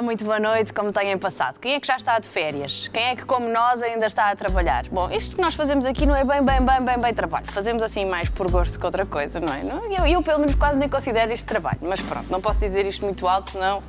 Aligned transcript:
Olá, 0.00 0.06
muito 0.06 0.24
boa 0.24 0.40
noite, 0.40 0.72
como 0.72 0.90
têm 0.94 1.18
passado? 1.18 1.60
Quem 1.60 1.74
é 1.74 1.80
que 1.80 1.86
já 1.86 1.94
está 1.94 2.18
de 2.18 2.26
férias? 2.26 2.88
Quem 2.90 3.08
é 3.08 3.14
que, 3.14 3.22
como 3.26 3.46
nós, 3.50 3.82
ainda 3.82 4.06
está 4.06 4.30
a 4.30 4.34
trabalhar? 4.34 4.88
Bom, 4.88 5.10
isto 5.10 5.36
que 5.36 5.42
nós 5.42 5.52
fazemos 5.52 5.84
aqui 5.84 6.06
não 6.06 6.16
é 6.16 6.24
bem, 6.24 6.42
bem, 6.42 6.58
bem, 6.62 6.80
bem, 6.82 6.98
bem 6.98 7.12
trabalho. 7.12 7.44
Fazemos 7.48 7.82
assim 7.82 8.06
mais 8.06 8.30
por 8.30 8.50
gosto 8.50 8.80
que 8.80 8.86
outra 8.86 9.04
coisa, 9.04 9.38
não 9.40 9.52
é? 9.52 9.60
Eu, 9.98 10.06
eu 10.06 10.22
pelo 10.22 10.38
menos, 10.38 10.54
quase 10.54 10.78
nem 10.78 10.88
considero 10.88 11.30
isto 11.34 11.46
trabalho. 11.46 11.76
Mas 11.82 12.00
pronto, 12.00 12.32
não 12.32 12.40
posso 12.40 12.60
dizer 12.60 12.86
isto 12.86 13.04
muito 13.04 13.28
alto, 13.28 13.50
senão... 13.50 13.82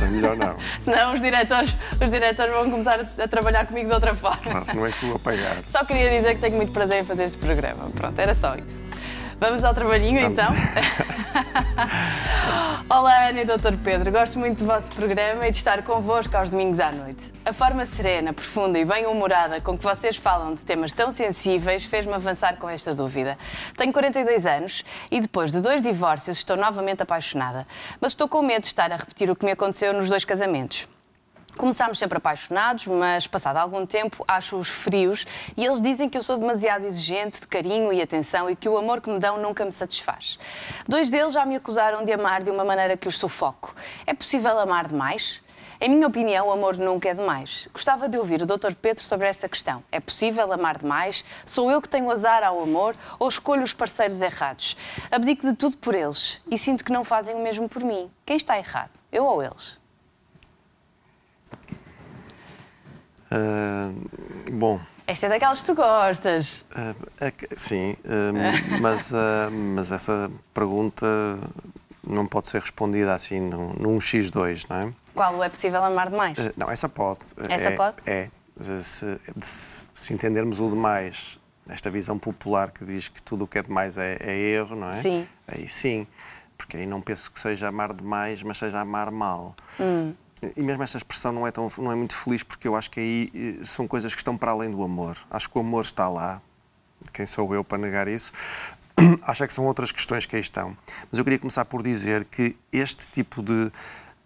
É 0.00 0.06
melhor 0.06 0.34
não. 0.34 0.56
senão 0.80 1.12
os 1.12 1.20
diretores, 1.20 1.76
os 2.02 2.10
diretores 2.10 2.50
vão 2.50 2.70
começar 2.70 2.98
a, 3.18 3.28
trabalhar 3.28 3.66
comigo 3.66 3.88
de 3.88 3.94
outra 3.94 4.14
forma. 4.14 4.50
Não, 4.50 4.64
se 4.64 4.74
não 4.74 4.86
és 4.86 4.96
tu 4.98 5.14
apanhar. 5.14 5.56
Só 5.66 5.84
queria 5.84 6.08
dizer 6.08 6.36
que 6.36 6.40
tenho 6.40 6.56
muito 6.56 6.72
prazer 6.72 7.02
em 7.02 7.04
fazer 7.04 7.24
este 7.24 7.36
programa. 7.36 7.90
Pronto, 7.94 8.18
era 8.18 8.32
só 8.32 8.54
isso. 8.54 8.93
Vamos 9.40 9.64
ao 9.64 9.74
trabalhinho 9.74 10.20
Vamos. 10.20 10.38
então? 10.38 10.54
Olá, 12.88 13.28
Ana 13.28 13.40
e 13.40 13.44
Dr. 13.44 13.76
Pedro. 13.82 14.12
Gosto 14.12 14.38
muito 14.38 14.58
do 14.58 14.66
vosso 14.66 14.90
programa 14.92 15.48
e 15.48 15.50
de 15.50 15.56
estar 15.56 15.82
convosco 15.82 16.36
aos 16.36 16.50
domingos 16.50 16.78
à 16.78 16.92
noite. 16.92 17.32
A 17.44 17.52
forma 17.52 17.84
serena, 17.84 18.32
profunda 18.32 18.78
e 18.78 18.84
bem-humorada 18.84 19.60
com 19.60 19.76
que 19.76 19.82
vocês 19.82 20.16
falam 20.16 20.54
de 20.54 20.64
temas 20.64 20.92
tão 20.92 21.10
sensíveis 21.10 21.84
fez-me 21.84 22.14
avançar 22.14 22.56
com 22.56 22.68
esta 22.68 22.94
dúvida. 22.94 23.36
Tenho 23.76 23.92
42 23.92 24.46
anos 24.46 24.84
e 25.10 25.20
depois 25.20 25.50
de 25.50 25.60
dois 25.60 25.82
divórcios 25.82 26.38
estou 26.38 26.56
novamente 26.56 27.02
apaixonada, 27.02 27.66
mas 28.00 28.12
estou 28.12 28.28
com 28.28 28.42
medo 28.42 28.62
de 28.62 28.68
estar 28.68 28.92
a 28.92 28.96
repetir 28.96 29.28
o 29.30 29.36
que 29.36 29.44
me 29.44 29.52
aconteceu 29.52 29.92
nos 29.92 30.08
dois 30.08 30.24
casamentos. 30.24 30.86
Começámos 31.56 31.98
sempre 31.98 32.18
apaixonados, 32.18 32.86
mas 32.88 33.28
passado 33.28 33.58
algum 33.58 33.86
tempo 33.86 34.24
acho-os 34.26 34.68
frios 34.68 35.24
e 35.56 35.64
eles 35.64 35.80
dizem 35.80 36.08
que 36.08 36.18
eu 36.18 36.22
sou 36.22 36.36
demasiado 36.36 36.84
exigente 36.84 37.40
de 37.40 37.46
carinho 37.46 37.92
e 37.92 38.02
atenção 38.02 38.50
e 38.50 38.56
que 38.56 38.68
o 38.68 38.76
amor 38.76 39.00
que 39.00 39.08
me 39.08 39.20
dão 39.20 39.40
nunca 39.40 39.64
me 39.64 39.70
satisfaz. 39.70 40.38
Dois 40.86 41.08
deles 41.08 41.32
já 41.32 41.46
me 41.46 41.54
acusaram 41.54 42.04
de 42.04 42.12
amar 42.12 42.42
de 42.42 42.50
uma 42.50 42.64
maneira 42.64 42.96
que 42.96 43.06
os 43.06 43.16
sufoco. 43.16 43.72
É 44.04 44.12
possível 44.12 44.58
amar 44.58 44.88
demais? 44.88 45.44
Em 45.80 45.88
minha 45.88 46.08
opinião, 46.08 46.48
o 46.48 46.52
amor 46.52 46.76
nunca 46.76 47.08
é 47.08 47.14
demais. 47.14 47.68
Gostava 47.72 48.08
de 48.08 48.18
ouvir 48.18 48.42
o 48.42 48.46
Dr. 48.46 48.74
Pedro 48.74 49.04
sobre 49.04 49.28
esta 49.28 49.48
questão. 49.48 49.82
É 49.92 50.00
possível 50.00 50.52
amar 50.52 50.78
demais? 50.78 51.24
Sou 51.46 51.70
eu 51.70 51.80
que 51.80 51.88
tenho 51.88 52.10
azar 52.10 52.42
ao 52.42 52.60
amor 52.62 52.96
ou 53.18 53.28
escolho 53.28 53.62
os 53.62 53.72
parceiros 53.72 54.20
errados? 54.20 54.76
Abdico 55.10 55.46
de 55.46 55.52
tudo 55.52 55.76
por 55.76 55.94
eles 55.94 56.40
e 56.50 56.58
sinto 56.58 56.84
que 56.84 56.92
não 56.92 57.04
fazem 57.04 57.34
o 57.34 57.40
mesmo 57.40 57.68
por 57.68 57.84
mim. 57.84 58.10
Quem 58.26 58.36
está 58.36 58.58
errado? 58.58 58.90
Eu 59.12 59.24
ou 59.24 59.42
eles? 59.42 59.83
Uh, 63.34 64.52
bom. 64.52 64.80
Esta 65.06 65.26
é 65.26 65.28
daquelas 65.28 65.60
que 65.60 65.66
tu 65.66 65.74
gostas. 65.74 66.64
Uh, 66.70 67.56
sim, 67.56 67.92
uh, 68.04 68.32
mas, 68.80 69.12
mas 69.74 69.90
essa 69.90 70.30
pergunta 70.52 71.06
não 72.06 72.26
pode 72.26 72.48
ser 72.48 72.60
respondida 72.60 73.14
assim 73.14 73.40
num, 73.40 73.72
num 73.74 73.98
X2, 73.98 74.66
não 74.68 74.76
é? 74.76 74.92
Qual 75.14 75.42
é 75.44 75.48
possível 75.48 75.82
amar 75.84 76.10
demais? 76.10 76.38
não, 76.56 76.70
essa 76.70 76.88
pode. 76.88 77.20
Essa 77.48 77.70
é, 77.70 77.76
pode? 77.76 77.96
É. 78.06 78.28
Se, 78.56 79.18
se, 79.94 80.12
entendermos 80.12 80.60
o 80.60 80.70
demais, 80.70 81.38
esta 81.68 81.90
visão 81.90 82.18
popular 82.18 82.70
que 82.70 82.84
diz 82.84 83.08
que 83.08 83.22
tudo 83.22 83.44
o 83.44 83.48
que 83.48 83.58
é 83.58 83.62
demais 83.62 83.96
é, 83.96 84.16
é 84.20 84.36
erro, 84.36 84.76
não 84.76 84.90
é? 84.90 84.94
Sim. 84.94 85.26
Aí 85.46 85.68
sim, 85.68 86.06
porque 86.56 86.76
aí 86.76 86.86
não 86.86 87.00
penso 87.00 87.30
que 87.30 87.38
seja 87.38 87.68
amar 87.68 87.92
demais, 87.92 88.42
mas 88.42 88.58
seja 88.58 88.80
amar 88.80 89.10
mal. 89.10 89.54
Hum. 89.78 90.14
E 90.56 90.62
mesmo 90.62 90.82
esta 90.82 90.96
expressão 90.96 91.32
não 91.32 91.46
é, 91.46 91.50
tão, 91.50 91.70
não 91.78 91.92
é 91.92 91.94
muito 91.94 92.14
feliz 92.14 92.42
porque 92.42 92.66
eu 92.66 92.76
acho 92.76 92.90
que 92.90 93.00
aí 93.00 93.32
eh, 93.34 93.64
são 93.64 93.86
coisas 93.86 94.14
que 94.14 94.20
estão 94.20 94.36
para 94.36 94.50
além 94.50 94.70
do 94.70 94.82
amor. 94.82 95.16
Acho 95.30 95.48
que 95.48 95.56
o 95.56 95.60
amor 95.60 95.84
está 95.84 96.08
lá. 96.08 96.40
Quem 97.12 97.26
sou 97.26 97.54
eu 97.54 97.62
para 97.62 97.78
negar 97.78 98.08
isso? 98.08 98.32
Acho 99.22 99.46
que 99.46 99.52
são 99.52 99.66
outras 99.66 99.92
questões 99.92 100.24
que 100.24 100.36
aí 100.36 100.42
estão. 100.42 100.76
Mas 101.10 101.18
eu 101.18 101.24
queria 101.24 101.38
começar 101.38 101.64
por 101.64 101.82
dizer 101.82 102.24
que 102.24 102.56
este 102.72 103.08
tipo 103.08 103.42
de, 103.42 103.66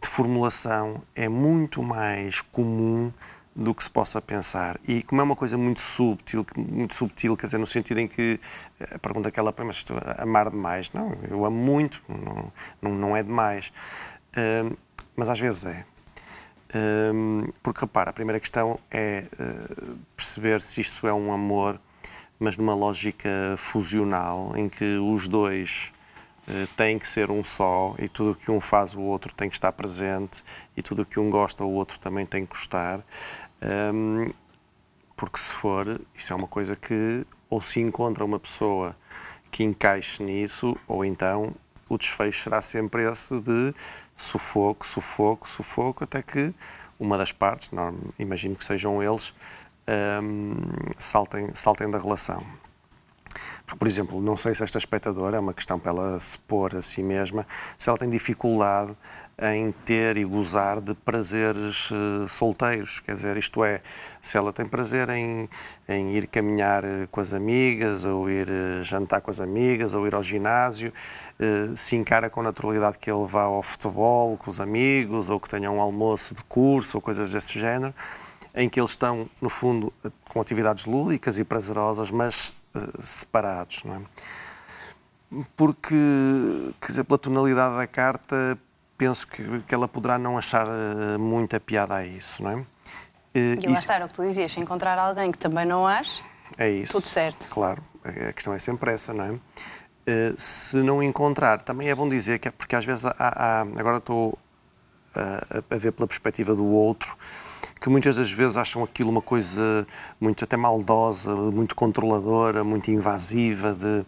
de 0.00 0.09
formulação 0.09 1.03
é 1.15 1.28
muito 1.28 1.82
mais 1.82 2.41
comum 2.41 3.12
do 3.59 3.75
que 3.75 3.82
se 3.82 3.91
possa 3.91 4.22
pensar. 4.22 4.78
E 4.87 5.03
como 5.03 5.21
é 5.21 5.25
uma 5.25 5.34
coisa 5.34 5.59
muito 5.59 5.81
subtil, 5.81 6.47
muito 6.56 6.94
subtil, 6.94 7.37
quer 7.37 7.47
dizer, 7.47 7.59
no 7.59 7.66
sentido 7.66 7.98
em 7.98 8.06
que 8.06 8.38
eh, 8.78 8.94
a 8.94 8.98
pergunta 8.98 9.31
que 9.32 9.41
ela 9.41 9.53
põe, 9.53 9.66
mas 9.66 9.84
amar 10.19 10.50
demais. 10.50 10.91
Não, 10.92 11.12
eu 11.28 11.44
amo 11.44 11.56
muito, 11.56 12.00
não, 12.09 12.53
não, 12.81 12.94
não 12.94 13.16
é 13.16 13.22
demais. 13.22 13.72
Uh, 14.37 14.76
mas 15.16 15.28
às 15.28 15.41
vezes 15.41 15.66
é. 15.66 15.84
Porque 17.62 17.80
repara, 17.80 18.10
a 18.10 18.12
primeira 18.12 18.38
questão 18.38 18.78
é 18.90 19.28
uh, 19.32 19.98
perceber 20.16 20.60
se 20.60 20.80
isto 20.80 21.06
é 21.06 21.12
um 21.12 21.32
amor, 21.32 21.80
mas 22.38 22.56
numa 22.56 22.74
lógica 22.74 23.30
fusional, 23.56 24.56
em 24.56 24.68
que 24.68 24.96
os 24.98 25.28
dois 25.28 25.92
uh, 26.46 26.66
têm 26.76 26.98
que 26.98 27.08
ser 27.08 27.30
um 27.30 27.42
só 27.42 27.94
e 27.98 28.08
tudo 28.08 28.32
o 28.32 28.34
que 28.34 28.50
um 28.50 28.60
faz 28.60 28.94
o 28.94 29.00
outro 29.00 29.34
tem 29.34 29.48
que 29.48 29.56
estar 29.56 29.72
presente 29.72 30.44
e 30.76 30.82
tudo 30.82 31.02
o 31.02 31.06
que 31.06 31.18
um 31.18 31.30
gosta 31.30 31.64
o 31.64 31.72
outro 31.72 31.98
também 31.98 32.26
tem 32.26 32.44
que 32.44 32.50
gostar. 32.50 33.00
Porque 35.16 35.38
se 35.38 35.50
for, 35.50 36.00
isso 36.14 36.32
é 36.32 36.36
uma 36.36 36.46
coisa 36.46 36.76
que 36.76 37.26
ou 37.50 37.60
se 37.60 37.80
encontra 37.80 38.24
uma 38.24 38.38
pessoa 38.38 38.94
que 39.50 39.64
encaixe 39.64 40.22
nisso, 40.22 40.76
ou 40.86 41.04
então 41.04 41.54
o 41.88 41.99
desfecho 41.99 42.43
será 42.43 42.60
sempre 42.62 43.10
esse 43.10 43.41
de 43.41 43.75
sufoco, 44.16 44.87
sufoco, 44.87 45.49
sufoco, 45.49 46.04
até 46.04 46.22
que 46.22 46.54
uma 46.99 47.16
das 47.16 47.32
partes, 47.32 47.71
não, 47.71 47.97
imagino 48.19 48.56
que 48.56 48.65
sejam 48.65 49.03
eles, 49.03 49.34
um, 50.22 50.54
saltem, 50.98 51.54
saltem 51.54 51.91
da 51.91 51.98
relação. 51.98 52.44
Porque, 53.65 53.78
por 53.78 53.88
exemplo, 53.88 54.21
não 54.21 54.37
sei 54.37 54.54
se 54.54 54.65
esta 54.65 54.78
espectadora, 54.78 55.37
é 55.37 55.41
uma 55.41 55.54
questão 55.54 55.78
para 55.78 55.93
ela 55.93 56.21
se 56.21 56.38
pôr 56.38 56.75
a 56.75 56.82
si 56.82 57.03
mesma, 57.03 57.47
se 57.77 57.88
ela 57.88 57.98
tem 57.98 58.09
dificuldade 58.09 58.97
em 59.41 59.71
ter 59.84 60.16
e 60.16 60.25
gozar 60.25 60.81
de 60.81 60.94
prazeres 60.94 61.91
uh, 61.93 62.26
solteiros. 62.26 62.99
Quer 63.00 63.15
dizer, 63.15 63.37
isto 63.37 63.62
é, 63.62 63.81
se 64.21 64.37
ela 64.37 64.53
tem 64.53 64.66
prazer 64.66 65.09
em, 65.10 65.49
em 65.88 66.16
ir 66.16 66.26
caminhar 66.26 66.84
eh, 66.84 67.06
com 67.10 67.21
as 67.21 67.32
amigas, 67.32 68.04
ou 68.04 68.28
ir 68.28 68.48
uh, 68.48 68.82
jantar 68.82 69.21
com 69.21 69.31
as 69.31 69.38
amigas, 69.38 69.94
ou 69.94 70.06
ir 70.09 70.15
ao 70.15 70.22
ginásio, 70.22 70.93
uh, 71.38 71.77
se 71.77 71.94
encara 71.94 72.28
com 72.28 72.43
naturalidade 72.43 72.98
que 72.98 73.09
ele 73.10 73.27
vá 73.27 73.43
ao 73.43 73.62
futebol 73.62 74.37
com 74.37 74.50
os 74.50 74.59
amigos, 74.59 75.31
ou 75.31 75.38
que 75.38 75.48
tenha 75.48 75.71
um 75.71 75.81
almoço 75.81 76.34
de 76.34 76.43
curso, 76.44 76.98
ou 76.98 77.00
coisas 77.00 77.31
desse 77.31 77.56
género, 77.59 77.94
em 78.54 78.69
que 78.69 78.81
eles 78.81 78.91
estão, 78.91 79.28
no 79.41 79.48
fundo, 79.48 79.93
com 80.28 80.41
atividades 80.41 80.84
lúdicas 80.84 81.38
e 81.38 81.44
prazerosas, 81.44 82.10
mas 82.10 82.53
separados. 83.00 83.84
Não 83.84 83.94
é? 83.94 84.00
Porque, 85.56 85.94
quer 86.81 86.87
dizer, 86.87 87.04
pela 87.04 87.19
tonalidade 87.19 87.77
da 87.77 87.87
carta, 87.87 88.59
penso 88.98 89.26
que, 89.28 89.60
que 89.60 89.75
ela 89.75 89.86
poderá 89.86 90.19
não 90.19 90.36
achar 90.36 90.66
uh, 90.66 91.19
muita 91.19 91.60
piada 91.60 91.94
a 91.94 92.04
isso, 92.04 92.42
não 92.42 92.50
é? 92.50 92.54
Uh, 92.56 92.66
e 93.34 93.66
lá 93.69 93.78
está, 93.78 93.94
era 93.94 94.04
o 94.04 94.09
que 94.09 94.14
tu 94.14 94.22
dizias, 94.22 94.54
encontrar 94.59 94.98
alguém 94.98 95.31
que 95.31 95.38
também 95.38 95.64
não 95.64 95.86
ache, 95.86 96.22
é 96.59 96.69
isso. 96.69 96.91
tudo 96.91 97.06
certo. 97.06 97.48
Claro, 97.48 97.81
a 98.04 98.32
questão 98.32 98.53
é 98.53 98.59
sempre 98.59 98.91
essa, 98.91 99.14
não 99.14 99.25
é? 99.25 99.31
Uh, 99.31 99.41
se 100.36 100.78
não 100.78 101.03
encontrar, 101.03 101.60
também 101.60 101.88
é 101.88 101.94
bom 101.94 102.09
dizer 102.09 102.41
que 102.41 102.48
é 102.48 102.50
porque 102.50 102.75
às 102.75 102.84
vezes 102.84 103.04
há, 103.04 103.14
há 103.19 103.60
agora 103.60 103.98
estou 103.98 104.36
a, 105.15 105.75
a 105.75 105.78
ver 105.78 105.92
pela 105.92 106.06
perspectiva 106.06 106.54
do 106.54 106.66
outro, 106.66 107.16
que 107.80 107.88
muitas 107.88 108.16
das 108.16 108.30
vezes 108.30 108.56
acham 108.56 108.82
aquilo 108.82 109.10
uma 109.10 109.22
coisa 109.22 109.86
muito 110.20 110.42
até 110.42 110.56
maldosa, 110.56 111.34
muito 111.36 111.75
controladora, 111.76 112.65
muito 112.65 112.91
invasiva, 112.91 113.72
de 113.72 114.04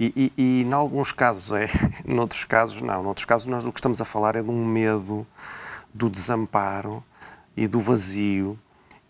e, 0.00 0.32
e, 0.36 0.42
e 0.42 0.62
em 0.62 0.72
alguns 0.72 1.12
casos 1.12 1.52
é, 1.52 1.68
noutros 2.08 2.44
casos 2.44 2.80
não. 2.80 3.02
Noutros 3.02 3.26
casos 3.26 3.46
nós 3.46 3.66
o 3.66 3.72
que 3.72 3.78
estamos 3.78 4.00
a 4.00 4.04
falar 4.06 4.34
é 4.34 4.42
de 4.42 4.48
um 4.50 4.64
medo 4.64 5.26
do 5.92 6.08
desamparo 6.08 7.04
e 7.54 7.68
do 7.68 7.78
vazio 7.78 8.58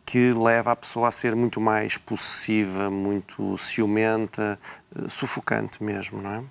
que 0.04 0.32
leva 0.32 0.72
a 0.72 0.76
pessoa 0.76 1.06
a 1.06 1.12
ser 1.12 1.36
muito 1.36 1.60
mais 1.60 1.96
possessiva, 1.96 2.90
muito 2.90 3.56
ciumenta, 3.56 4.58
eh, 4.96 5.08
sufocante 5.08 5.84
mesmo, 5.84 6.20
não 6.20 6.30
é? 6.32 6.42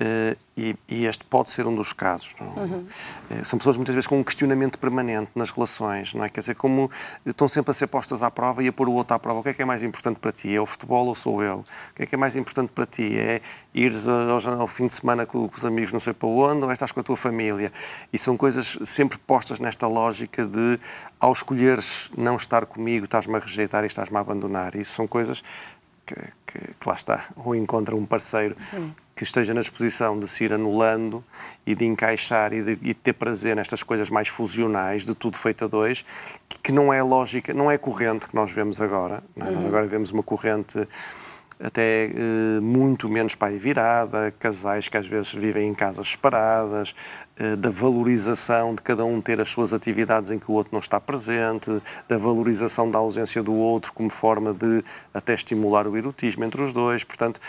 Uh, 0.00 0.36
e, 0.56 0.76
e, 0.88 1.04
este 1.04 1.24
pode 1.24 1.50
ser 1.50 1.66
um 1.68 1.74
dos 1.74 1.92
casos. 1.92 2.34
Uhum. 2.40 2.84
Uh, 3.30 3.44
são 3.44 3.58
pessoas 3.58 3.76
muitas 3.76 3.94
vezes 3.94 4.08
com 4.08 4.18
um 4.18 4.24
questionamento 4.24 4.76
permanente 4.76 5.30
nas 5.36 5.52
relações, 5.52 6.12
não 6.14 6.24
é? 6.24 6.28
Quer 6.28 6.40
dizer, 6.40 6.56
como 6.56 6.90
estão 7.24 7.46
sempre 7.46 7.70
a 7.70 7.74
ser 7.74 7.86
postas 7.86 8.20
à 8.20 8.28
prova 8.28 8.62
e 8.62 8.66
a 8.66 8.72
pôr 8.72 8.88
o 8.88 8.92
outro 8.92 9.14
à 9.14 9.18
prova. 9.20 9.38
O 9.38 9.42
que 9.44 9.50
é 9.50 9.54
que 9.54 9.62
é 9.62 9.64
mais 9.64 9.84
importante 9.84 10.18
para 10.18 10.32
ti? 10.32 10.52
É 10.52 10.60
o 10.60 10.66
futebol 10.66 11.06
ou 11.06 11.14
sou 11.14 11.42
eu? 11.44 11.58
O 11.58 11.94
que 11.94 12.02
é 12.02 12.06
que 12.06 12.14
é 12.14 12.18
mais 12.18 12.34
importante 12.34 12.70
para 12.70 12.86
ti? 12.86 13.16
É 13.16 13.40
ires 13.72 14.08
ao, 14.08 14.60
ao 14.60 14.68
fim 14.68 14.88
de 14.88 14.94
semana 14.94 15.26
com, 15.26 15.48
com, 15.48 15.56
os 15.56 15.64
amigos 15.64 15.92
não 15.92 16.00
sei 16.00 16.12
para 16.12 16.28
onde 16.28 16.64
ou 16.64 16.70
é 16.70 16.72
estás 16.72 16.90
com 16.90 16.98
a 16.98 17.02
tua 17.02 17.16
família? 17.16 17.72
E 18.12 18.18
são 18.18 18.36
coisas 18.36 18.76
sempre 18.82 19.16
postas 19.18 19.60
nesta 19.60 19.86
lógica 19.86 20.44
de, 20.44 20.78
ao 21.20 21.32
escolheres 21.32 22.10
não 22.16 22.34
estar 22.34 22.66
comigo, 22.66 23.04
estás-me 23.04 23.36
a 23.36 23.38
rejeitar 23.38 23.84
e 23.84 23.86
estás-me 23.86 24.16
a 24.16 24.20
abandonar. 24.20 24.74
Isso 24.74 24.94
são 24.94 25.06
coisas 25.06 25.42
que, 26.06 26.14
que, 26.46 26.58
que, 26.74 26.88
lá 26.88 26.94
está, 26.94 27.26
ou 27.36 27.54
encontra 27.54 27.94
um 27.94 28.04
parceiro 28.04 28.54
Sim. 28.56 28.94
que 29.14 29.24
esteja 29.24 29.54
na 29.54 29.60
disposição 29.60 30.18
de 30.18 30.28
se 30.28 30.44
ir 30.44 30.52
anulando 30.52 31.24
e 31.66 31.74
de 31.74 31.84
encaixar 31.84 32.52
e 32.52 32.62
de, 32.62 32.72
e 32.72 32.76
de, 32.76 32.94
ter 32.94 33.12
prazer 33.12 33.56
nestas 33.56 33.82
coisas 33.82 34.10
mais 34.10 34.28
fusionais, 34.28 35.04
de 35.04 35.14
tudo 35.14 35.36
feito 35.36 35.64
a 35.64 35.68
dois, 35.68 36.04
que, 36.48 36.58
que 36.58 36.72
não 36.72 36.92
é 36.92 37.02
lógica, 37.02 37.54
não 37.54 37.70
é 37.70 37.78
corrente 37.78 38.28
que 38.28 38.34
nós 38.34 38.50
vemos 38.52 38.80
agora. 38.80 39.22
É? 39.36 39.44
Uhum. 39.44 39.52
Nós 39.52 39.66
agora 39.66 39.86
vemos 39.86 40.10
uma 40.10 40.22
corrente 40.22 40.86
até 41.64 42.10
eh, 42.14 42.60
muito 42.60 43.08
menos 43.08 43.34
pai 43.34 43.56
virada, 43.56 44.30
casais 44.38 44.86
que 44.86 44.96
às 44.98 45.06
vezes 45.06 45.32
vivem 45.32 45.68
em 45.68 45.74
casas 45.74 46.08
separadas, 46.08 46.94
eh, 47.38 47.56
da 47.56 47.70
valorização 47.70 48.74
de 48.74 48.82
cada 48.82 49.04
um 49.04 49.18
ter 49.20 49.40
as 49.40 49.48
suas 49.48 49.72
atividades 49.72 50.30
em 50.30 50.38
que 50.38 50.50
o 50.50 50.54
outro 50.54 50.74
não 50.74 50.80
está 50.80 51.00
presente, 51.00 51.82
da 52.06 52.18
valorização 52.18 52.90
da 52.90 52.98
ausência 52.98 53.42
do 53.42 53.54
outro 53.54 53.94
como 53.94 54.10
forma 54.10 54.52
de 54.52 54.84
até 55.14 55.32
estimular 55.32 55.86
o 55.86 55.96
erotismo 55.96 56.44
entre 56.44 56.60
os 56.60 56.72
dois. 56.74 57.02
Portanto, 57.02 57.40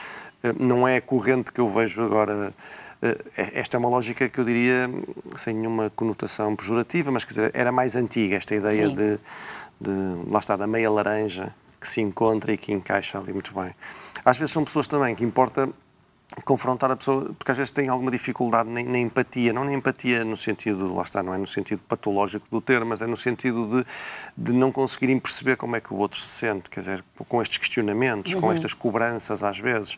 eh, 0.42 0.54
não 0.58 0.88
é 0.88 1.02
corrente 1.02 1.52
que 1.52 1.60
eu 1.60 1.68
vejo 1.70 2.02
agora. 2.02 2.54
Eh, 3.02 3.52
esta 3.56 3.76
é 3.76 3.78
uma 3.78 3.90
lógica 3.90 4.30
que 4.30 4.40
eu 4.40 4.46
diria 4.46 4.90
sem 5.36 5.54
nenhuma 5.54 5.92
conotação 5.96 6.56
pejorativa, 6.56 7.12
mas 7.12 7.26
quer 7.26 7.30
dizer, 7.30 7.52
era 7.54 7.72
mais 7.72 7.96
antiga 7.96 8.38
esta 8.38 8.56
ideia 8.56 8.88
de, 8.90 9.20
de, 9.80 10.30
lá 10.30 10.40
está, 10.40 10.56
da 10.56 10.66
meia 10.68 10.90
laranja 10.90 11.54
que 11.80 11.88
se 11.88 12.02
encontra 12.02 12.54
e 12.54 12.58
que 12.58 12.72
encaixa 12.72 13.20
ali 13.20 13.34
muito 13.34 13.54
bem. 13.54 13.74
Às 14.26 14.38
vezes 14.38 14.52
são 14.52 14.66
pessoas 14.66 14.88
também 14.88 15.14
que 15.16 15.24
importa 15.24 15.70
confrontar 16.44 16.92
a 16.92 16.96
pessoa, 16.96 17.34
porque 17.38 17.52
às 17.52 17.58
vezes 17.58 17.72
tem 17.72 17.88
alguma 17.88 18.10
dificuldade 18.10 18.68
na, 18.70 18.84
na, 18.84 18.98
empatia, 18.98 19.54
não 19.54 19.64
na 19.64 19.74
empatia 19.74 20.26
no 20.26 20.36
sentido, 20.36 20.94
lá 20.94 21.04
está, 21.04 21.22
não 21.22 21.34
é 21.34 21.38
no 21.38 21.48
sentido 21.48 21.82
patológico 21.88 22.48
do 22.50 22.60
termo, 22.60 22.88
mas 22.88 23.02
é 23.02 23.08
no 23.08 23.16
sentido 23.16 23.68
de, 23.68 23.86
de 24.36 24.52
não 24.52 24.72
conseguirem 24.72 25.20
perceber 25.20 25.56
como 25.56 25.76
é 25.76 25.82
que 25.82 25.94
o 25.94 25.98
outro 25.98 26.20
se 26.20 26.28
sente, 26.28 26.70
quer 26.70 26.80
dizer, 26.80 27.06
com 27.30 27.42
estes 27.42 27.60
questionamentos, 27.60 28.34
uhum. 28.34 28.42
com 28.42 28.52
estas 28.52 28.74
cobranças 28.74 29.44
às 29.44 29.60
vezes. 29.60 29.98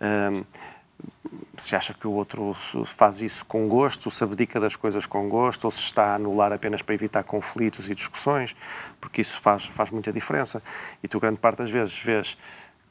Um, 0.00 0.44
se 1.56 1.76
acha 1.76 1.94
que 1.94 2.06
o 2.06 2.12
outro 2.12 2.54
faz 2.84 3.20
isso 3.20 3.44
com 3.44 3.68
gosto, 3.68 4.10
se 4.10 4.24
abdica 4.24 4.58
das 4.58 4.76
coisas 4.76 5.06
com 5.06 5.28
gosto, 5.28 5.64
ou 5.64 5.70
se 5.70 5.80
está 5.80 6.06
a 6.06 6.14
anular 6.14 6.52
apenas 6.52 6.82
para 6.82 6.94
evitar 6.94 7.22
conflitos 7.22 7.88
e 7.88 7.94
discussões, 7.94 8.56
porque 9.00 9.20
isso 9.20 9.38
faz, 9.40 9.66
faz 9.66 9.90
muita 9.90 10.12
diferença. 10.12 10.62
E 11.02 11.08
tu, 11.08 11.20
grande 11.20 11.38
parte 11.38 11.58
das 11.58 11.70
vezes, 11.70 11.98
vês 11.98 12.36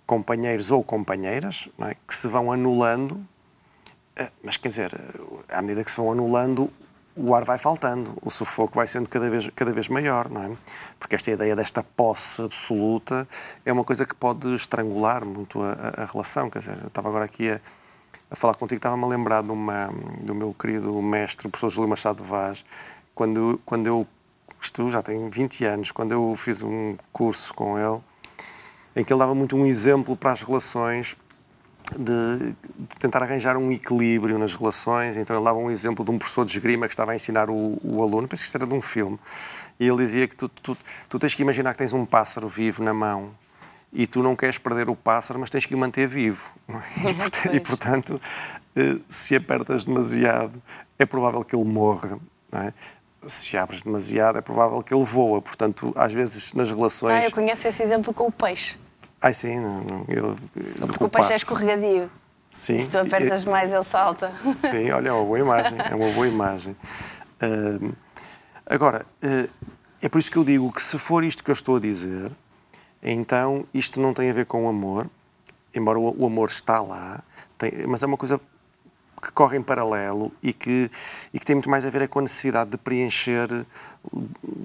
companheiros 0.09 0.71
ou 0.71 0.83
companheiras 0.83 1.69
é? 1.81 1.95
que 2.07 2.15
se 2.15 2.27
vão 2.27 2.51
anulando, 2.51 3.23
eh, 4.15 4.31
mas 4.43 4.57
quer 4.57 4.69
dizer, 4.69 4.99
à 5.47 5.61
medida 5.61 5.83
que 5.83 5.91
se 5.91 5.97
vão 5.97 6.11
anulando, 6.11 6.73
o 7.15 7.35
ar 7.35 7.43
vai 7.43 7.59
faltando, 7.59 8.17
o 8.19 8.31
sufoco 8.31 8.73
vai 8.73 8.87
sendo 8.87 9.07
cada 9.07 9.29
vez, 9.29 9.51
cada 9.55 9.71
vez 9.71 9.87
maior, 9.87 10.27
não 10.27 10.41
é? 10.41 10.57
Porque 10.97 11.13
esta 11.13 11.29
ideia 11.29 11.55
desta 11.55 11.83
posse 11.83 12.41
absoluta 12.41 13.27
é 13.63 13.71
uma 13.71 13.83
coisa 13.83 14.03
que 14.03 14.15
pode 14.15 14.55
estrangular 14.55 15.23
muito 15.23 15.61
a, 15.61 15.73
a, 15.73 16.03
a 16.03 16.05
relação. 16.07 16.49
Quer 16.49 16.59
dizer, 16.59 16.79
eu 16.81 16.87
estava 16.87 17.07
agora 17.07 17.25
aqui 17.25 17.51
a, 17.51 17.61
a 18.31 18.35
falar 18.35 18.55
contigo, 18.55 18.79
estava-me 18.79 19.03
a 19.03 19.07
lembrar 19.07 19.43
de 19.43 19.51
uma, 19.51 19.93
do 20.23 20.33
meu 20.33 20.55
querido 20.55 20.91
mestre, 21.03 21.45
o 21.45 21.51
professor 21.51 21.69
Júlio 21.69 21.89
Machado 21.89 22.23
Vaz, 22.23 22.65
quando, 23.13 23.61
quando 23.63 23.85
eu, 23.85 24.07
isto 24.59 24.89
já 24.89 25.03
tem 25.03 25.29
20 25.29 25.65
anos, 25.65 25.91
quando 25.91 26.13
eu 26.13 26.35
fiz 26.35 26.63
um 26.63 26.97
curso 27.13 27.53
com 27.53 27.77
ele, 27.77 28.01
em 28.95 29.03
que 29.03 29.11
ele 29.13 29.19
dava 29.19 29.35
muito 29.35 29.55
um 29.55 29.65
exemplo 29.65 30.15
para 30.15 30.31
as 30.31 30.41
relações 30.41 31.15
de, 31.97 32.53
de, 32.53 32.97
tentar 32.99 33.23
arranjar 33.23 33.57
um 33.57 33.71
equilíbrio 33.71 34.37
nas 34.37 34.55
relações. 34.55 35.17
Então 35.17 35.35
ele 35.35 35.45
dava 35.45 35.57
um 35.57 35.71
exemplo 35.71 36.03
de 36.03 36.11
um 36.11 36.17
professor 36.17 36.45
de 36.45 36.51
esgrima 36.51 36.87
que 36.87 36.93
estava 36.93 37.11
a 37.11 37.15
ensinar 37.15 37.49
o, 37.49 37.79
o 37.83 38.03
aluno, 38.03 38.27
penso 38.27 38.43
que 38.43 38.47
isto 38.47 38.55
era 38.55 38.67
de 38.67 38.73
um 38.73 38.81
filme, 38.81 39.19
e 39.79 39.87
ele 39.87 39.97
dizia 39.97 40.27
que 40.27 40.35
tu, 40.35 40.49
tu, 40.49 40.77
tu 41.07 41.19
tens 41.19 41.33
que 41.33 41.41
imaginar 41.41 41.71
que 41.73 41.79
tens 41.79 41.93
um 41.93 42.05
pássaro 42.05 42.47
vivo 42.47 42.83
na 42.83 42.93
mão 42.93 43.31
e 43.91 44.05
tu 44.05 44.21
não 44.21 44.35
queres 44.35 44.57
perder 44.57 44.89
o 44.89 44.95
pássaro, 44.95 45.39
mas 45.39 45.49
tens 45.49 45.65
que 45.65 45.73
o 45.73 45.77
manter 45.77 46.07
vivo. 46.07 46.53
É? 46.69 47.55
E, 47.55 47.59
portanto, 47.59 48.21
eh, 48.75 48.99
se 49.07 49.35
apertas 49.35 49.85
demasiado, 49.85 50.61
é 50.97 51.05
provável 51.05 51.43
que 51.43 51.55
ele 51.55 51.67
morra. 51.67 52.17
É? 52.51 52.73
Se 53.27 53.57
abres 53.57 53.81
demasiado, 53.81 54.37
é 54.37 54.41
provável 54.41 54.81
que 54.81 54.93
ele 54.93 55.03
voa. 55.03 55.41
Portanto, 55.41 55.91
às 55.95 56.13
vezes 56.13 56.53
nas 56.53 56.71
relações. 56.71 57.13
Ah, 57.13 57.25
eu 57.25 57.31
conheço 57.31 57.67
esse 57.67 57.83
exemplo 57.83 58.13
com 58.13 58.27
o 58.27 58.31
peixe. 58.31 58.77
Ai, 59.21 59.33
sim, 59.33 59.59
não, 59.59 59.81
não, 59.81 60.87
Porque 60.87 61.03
o 61.03 61.09
peixe 61.09 61.33
é 61.33 61.35
escorregadio. 61.35 62.09
Sim. 62.51 62.77
E 62.77 62.81
se 62.81 62.89
tu 62.89 62.97
apertas 62.97 63.43
e, 63.43 63.49
mais, 63.49 63.71
ele 63.71 63.83
salta. 63.83 64.31
Sim, 64.57 64.89
olha, 64.91 65.09
é 65.09 65.11
uma 65.11 65.25
boa 65.25 65.39
imagem. 65.39 65.77
É 65.89 65.95
uma 65.95 66.11
boa 66.11 66.27
imagem. 66.27 66.75
Uh, 67.41 67.93
agora, 68.65 69.05
uh, 69.23 69.49
é 70.01 70.09
por 70.09 70.19
isso 70.19 70.31
que 70.31 70.37
eu 70.37 70.43
digo 70.43 70.71
que 70.71 70.81
se 70.81 70.97
for 70.97 71.23
isto 71.23 71.43
que 71.43 71.51
eu 71.51 71.53
estou 71.53 71.75
a 71.75 71.79
dizer, 71.79 72.31
então, 73.03 73.65
isto 73.73 73.99
não 73.99 74.13
tem 74.13 74.29
a 74.29 74.33
ver 74.33 74.45
com 74.45 74.65
o 74.65 74.69
amor, 74.69 75.09
embora 75.73 75.99
o, 75.99 76.25
amor 76.25 76.49
está 76.49 76.81
lá, 76.81 77.21
tem, 77.57 77.85
mas 77.87 78.01
é 78.01 78.05
uma 78.05 78.17
coisa 78.17 78.39
que 79.19 79.31
corre 79.31 79.57
em 79.57 79.61
paralelo 79.61 80.31
e 80.41 80.53
que, 80.53 80.89
e 81.33 81.39
que 81.39 81.45
tem 81.45 81.55
muito 81.55 81.69
mais 81.69 81.85
a 81.85 81.89
ver 81.89 82.07
com 82.07 82.19
a 82.19 82.21
necessidade 82.21 82.71
de 82.71 82.77
preencher 82.77 83.65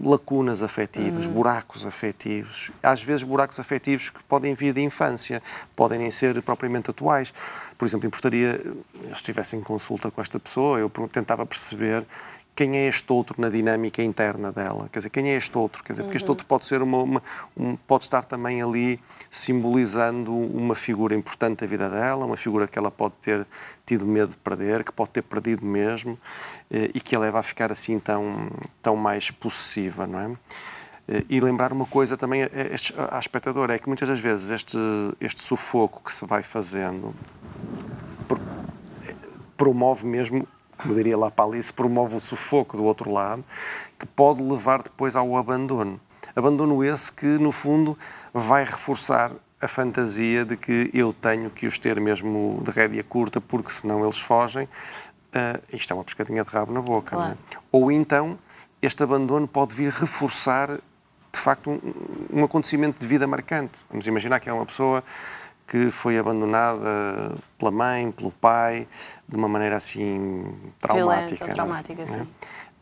lacunas 0.02 0.62
afetivas, 0.62 1.26
uhum. 1.26 1.32
buracos 1.32 1.84
afetivos. 1.84 2.70
Às 2.82 3.02
vezes 3.02 3.22
buracos 3.22 3.58
afetivos 3.58 4.10
que 4.10 4.22
podem 4.24 4.54
vir 4.54 4.72
de 4.72 4.80
infância, 4.80 5.42
podem 5.74 5.98
nem 5.98 6.10
ser 6.10 6.40
propriamente 6.42 6.90
atuais. 6.90 7.34
Por 7.76 7.86
exemplo, 7.86 8.06
importaria, 8.06 8.60
se 9.06 9.12
estivesse 9.12 9.56
em 9.56 9.60
consulta 9.60 10.10
com 10.10 10.20
esta 10.20 10.38
pessoa, 10.38 10.78
eu 10.78 10.90
tentava 11.10 11.44
perceber 11.44 12.06
quem 12.54 12.76
é 12.76 12.86
este 12.86 13.12
outro 13.12 13.40
na 13.40 13.48
dinâmica 13.48 14.02
interna 14.02 14.52
dela. 14.52 14.88
Quer 14.92 15.00
dizer, 15.00 15.10
quem 15.10 15.28
é 15.30 15.34
este 15.36 15.56
outro? 15.58 15.82
Quer 15.82 15.94
dizer, 15.94 16.04
porque 16.04 16.16
este 16.16 16.26
uhum. 16.26 16.32
outro 16.32 16.46
pode 16.46 16.64
ser 16.64 16.82
uma, 16.82 17.02
uma 17.02 17.22
um, 17.56 17.76
pode 17.76 18.04
estar 18.04 18.24
também 18.24 18.62
ali 18.62 19.00
simbolizando 19.30 20.32
uma 20.32 20.74
figura 20.74 21.14
importante 21.14 21.60
da 21.60 21.66
vida 21.66 21.90
dela, 21.90 22.24
uma 22.24 22.36
figura 22.36 22.68
que 22.68 22.78
ela 22.78 22.90
pode 22.90 23.14
ter 23.20 23.46
tido 23.84 24.06
medo 24.06 24.30
de 24.30 24.36
perder, 24.36 24.84
que 24.84 24.92
pode 24.92 25.10
ter 25.10 25.22
perdido 25.22 25.66
mesmo 25.66 26.18
eh, 26.70 26.90
e 26.94 27.00
que 27.00 27.16
a 27.16 27.18
leva 27.18 27.40
a 27.40 27.42
ficar 27.42 27.72
assim 27.72 27.98
tão, 27.98 28.48
tão 28.80 28.96
mais 28.96 29.30
possessiva, 29.30 30.06
não 30.06 30.18
é? 30.20 30.30
Eh, 31.08 31.24
e 31.28 31.40
lembrar 31.40 31.72
uma 31.72 31.86
coisa 31.86 32.16
também 32.16 32.48
este, 32.70 32.94
à 33.10 33.18
espectadora, 33.18 33.74
é 33.74 33.78
que 33.78 33.88
muitas 33.88 34.08
das 34.08 34.20
vezes 34.20 34.50
este, 34.50 34.78
este 35.20 35.42
sufoco 35.42 36.02
que 36.04 36.12
se 36.12 36.24
vai 36.24 36.42
fazendo 36.42 37.14
eh, 39.08 39.14
promove 39.56 40.06
mesmo 40.06 40.46
como 40.84 40.94
diria 40.94 41.16
lá 41.16 41.30
para 41.30 41.46
ali, 41.46 41.62
se 41.62 41.72
promove 41.72 42.14
o 42.14 42.20
sufoco 42.20 42.76
do 42.76 42.84
outro 42.84 43.10
lado, 43.10 43.42
que 43.98 44.04
pode 44.04 44.42
levar 44.42 44.82
depois 44.82 45.16
ao 45.16 45.34
abandono. 45.38 45.98
Abandono 46.36 46.84
esse 46.84 47.10
que, 47.10 47.26
no 47.26 47.50
fundo, 47.50 47.98
vai 48.34 48.64
reforçar 48.64 49.32
a 49.60 49.66
fantasia 49.66 50.44
de 50.44 50.58
que 50.58 50.90
eu 50.92 51.14
tenho 51.14 51.48
que 51.48 51.66
os 51.66 51.78
ter 51.78 51.98
mesmo 51.98 52.60
de 52.62 52.70
rédea 52.70 53.02
curta, 53.02 53.40
porque 53.40 53.70
senão 53.70 54.04
eles 54.04 54.18
fogem. 54.18 54.64
Uh, 54.64 55.74
isto 55.74 55.90
é 55.90 55.96
uma 55.96 56.04
pescadinha 56.04 56.44
de 56.44 56.50
rabo 56.50 56.70
na 56.70 56.82
boca. 56.82 57.16
É? 57.16 57.18
Claro. 57.18 57.38
Ou 57.72 57.90
então, 57.90 58.38
este 58.82 59.02
abandono 59.02 59.48
pode 59.48 59.74
vir 59.74 59.90
reforçar, 59.90 60.68
de 60.68 61.40
facto, 61.40 61.70
um, 61.70 62.40
um 62.40 62.44
acontecimento 62.44 63.00
de 63.00 63.06
vida 63.06 63.26
marcante. 63.26 63.82
Vamos 63.88 64.06
imaginar 64.06 64.38
que 64.38 64.50
é 64.50 64.52
uma 64.52 64.66
pessoa 64.66 65.02
que 65.66 65.90
foi 65.90 66.18
abandonada 66.18 67.36
pela 67.58 67.70
mãe, 67.70 68.10
pelo 68.10 68.30
pai, 68.30 68.86
de 69.28 69.36
uma 69.36 69.48
maneira 69.48 69.76
assim 69.76 70.54
traumática. 70.80 71.44
Violenta, 71.44 71.44
é? 71.44 71.48
traumática, 71.48 72.02
é? 72.02 72.06
sim. 72.06 72.28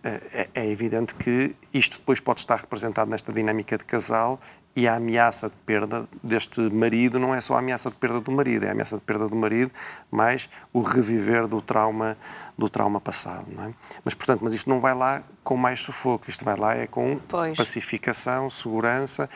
É, 0.05 0.49
é, 0.55 0.67
evidente 0.69 1.15
que 1.15 1.55
isto 1.73 1.99
depois 1.99 2.19
pode 2.19 2.41
estar 2.41 2.57
representado 2.57 3.09
nesta 3.09 3.33
dinâmica 3.33 3.79
de 3.79 3.85
casal 3.85 4.41
e 4.75 4.89
a 4.89 4.97
ameaça 4.97 5.49
de 5.49 5.55
perda 5.67 6.09
deste 6.23 6.61
marido 6.61 7.21
não 7.21 7.33
é 7.33 7.41
só 7.41 7.55
a 7.55 7.59
ameaça 7.59 7.89
de 7.89 7.97
perda 7.97 8.21
do 8.21 8.33
marido, 8.33 8.65
é 8.65 8.69
a 8.71 8.73
ameaça 8.73 8.97
de 8.97 9.03
perda 9.03 9.29
do 9.29 9.37
marido, 9.37 9.71
mais 10.11 10.49
o 10.73 10.81
reviver 10.81 11.47
do 11.47 11.61
trauma 11.61 12.17
do 12.57 12.69
trauma 12.69 13.01
passado, 13.01 13.49
não 13.55 13.67
é? 13.67 13.75
Mas 14.05 14.15
portanto, 14.15 14.41
mas 14.43 14.53
isto 14.53 14.69
não 14.69 14.81
vai 14.81 14.95
lá 14.95 15.23
com 15.45 15.57
mais 15.57 15.81
sufoco, 15.81 16.29
isto 16.29 16.45
vai 16.45 16.57
lá 16.57 16.75
é 16.75 16.87
com 16.87 17.19
pois. 17.29 17.57
pacificação, 17.57 18.51
segurança 18.51 19.29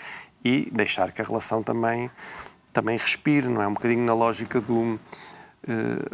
e 0.44 0.70
deixar 0.72 1.12
que 1.12 1.20
a 1.20 1.24
relação 1.24 1.62
também 1.62 2.10
também 2.76 2.99
respire, 2.99 3.49
não 3.49 3.62
é? 3.62 3.66
Um 3.66 3.73
bocadinho 3.73 4.04
na 4.04 4.12
lógica 4.12 4.61
do 4.61 4.75
uh, 4.75 4.99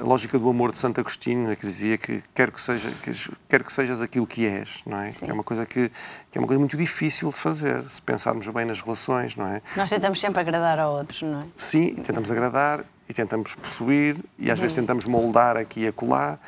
a 0.00 0.04
lógica 0.04 0.38
do 0.38 0.48
amor 0.48 0.70
de 0.70 0.78
Santo 0.78 1.00
Agostinho, 1.00 1.50
é 1.50 1.56
que 1.56 1.66
dizia 1.66 1.98
que 1.98 2.22
quero 2.32 2.52
que 2.52 2.60
seja 2.60 2.88
que, 3.02 3.10
quero 3.48 3.64
que 3.64 3.72
sejas 3.72 4.00
aquilo 4.00 4.24
que 4.24 4.46
és, 4.46 4.80
não 4.86 5.00
é? 5.00 5.10
Que 5.10 5.28
é 5.28 5.32
uma 5.32 5.42
coisa 5.42 5.66
que, 5.66 5.90
que 6.30 6.38
é 6.38 6.40
uma 6.40 6.46
coisa 6.46 6.60
muito 6.60 6.76
difícil 6.76 7.30
de 7.30 7.34
fazer, 7.34 7.82
se 7.90 8.00
pensarmos 8.00 8.46
bem 8.46 8.64
nas 8.64 8.80
relações, 8.80 9.34
não 9.34 9.48
é? 9.48 9.60
Nós 9.76 9.90
tentamos 9.90 10.20
sempre 10.20 10.40
agradar 10.40 10.78
ao 10.78 10.92
outro, 10.94 11.26
não 11.26 11.40
é? 11.40 11.44
Sim, 11.56 11.96
tentamos 11.96 12.30
agradar 12.30 12.84
e 13.08 13.12
tentamos 13.12 13.56
possuir 13.56 14.16
e 14.38 14.52
às 14.52 14.60
vezes 14.60 14.76
tentamos 14.76 15.04
moldar 15.04 15.56
aqui 15.56 15.80
e 15.80 15.88
acolá 15.88 16.38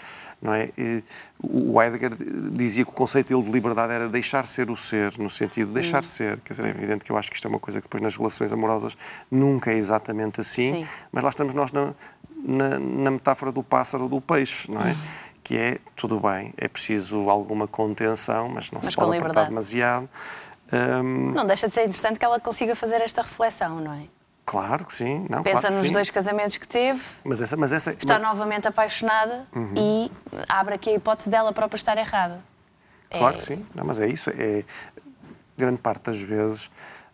não 0.44 0.52
é? 0.52 0.70
O 1.42 1.80
Heidegger 1.80 2.10
dizia 2.52 2.84
que 2.84 2.90
o 2.90 2.94
conceito 2.94 3.28
dele 3.28 3.42
de 3.42 3.50
liberdade 3.50 3.94
era 3.94 4.08
deixar 4.10 4.46
ser 4.46 4.70
o 4.70 4.76
ser, 4.76 5.18
no 5.18 5.30
sentido 5.30 5.68
de 5.68 5.74
deixar 5.74 6.00
hum. 6.00 6.06
ser. 6.06 6.38
Quer 6.40 6.52
dizer, 6.52 6.66
é 6.66 6.68
evidente 6.68 7.02
que 7.02 7.10
eu 7.10 7.16
acho 7.16 7.30
que 7.30 7.36
isto 7.36 7.46
é 7.46 7.48
uma 7.48 7.58
coisa 7.58 7.80
que 7.80 7.86
depois 7.86 8.02
nas 8.02 8.14
relações 8.14 8.52
amorosas 8.52 8.94
nunca 9.30 9.72
é 9.72 9.76
exatamente 9.76 10.42
assim, 10.42 10.74
Sim. 10.74 10.88
mas 11.10 11.24
lá 11.24 11.30
estamos 11.30 11.54
nós 11.54 11.72
na, 11.72 11.94
na, 12.44 12.78
na, 12.78 13.10
metáfora 13.10 13.50
do 13.50 13.62
pássaro 13.62 14.04
ou 14.04 14.08
do 14.08 14.20
peixe, 14.20 14.70
não 14.70 14.82
é? 14.82 14.92
Hum. 14.92 14.96
Que 15.42 15.56
é, 15.56 15.78
tudo 15.96 16.20
bem, 16.20 16.52
é 16.58 16.68
preciso 16.68 17.28
alguma 17.30 17.66
contenção, 17.66 18.48
mas 18.48 18.70
não 18.70 18.80
mas 18.82 18.92
se 18.92 18.96
pode 18.96 19.16
apertar 19.16 19.46
demasiado. 19.46 20.08
Um... 20.72 21.32
Não 21.32 21.46
deixa 21.46 21.68
de 21.68 21.74
ser 21.74 21.82
interessante 21.82 22.18
que 22.18 22.24
ela 22.24 22.38
consiga 22.38 22.76
fazer 22.76 23.00
esta 23.00 23.22
reflexão, 23.22 23.80
não 23.80 23.92
é? 23.92 24.04
Claro 24.44 24.84
que 24.84 24.94
sim. 24.94 25.26
Não, 25.30 25.42
Pensa 25.42 25.62
claro 25.62 25.76
nos 25.76 25.86
sim. 25.86 25.92
dois 25.92 26.10
casamentos 26.10 26.56
que 26.56 26.68
teve. 26.68 27.02
Mas 27.24 27.40
essa, 27.40 27.56
mas 27.56 27.72
essa, 27.72 27.92
está 27.92 28.18
mas... 28.18 28.22
novamente 28.22 28.68
apaixonada 28.68 29.46
uhum. 29.54 29.74
e 29.76 30.12
abre 30.48 30.74
aqui 30.74 30.90
a 30.90 30.94
hipótese 30.94 31.30
dela 31.30 31.52
própria 31.52 31.76
estar 31.76 31.96
errada. 31.96 32.40
Claro 33.10 33.36
é... 33.36 33.38
que 33.38 33.44
sim. 33.44 33.66
Não, 33.74 33.84
mas 33.84 33.98
é 33.98 34.06
isso. 34.06 34.30
É, 34.30 34.64
grande 35.56 35.78
parte 35.78 36.04
das 36.04 36.20
vezes 36.20 36.70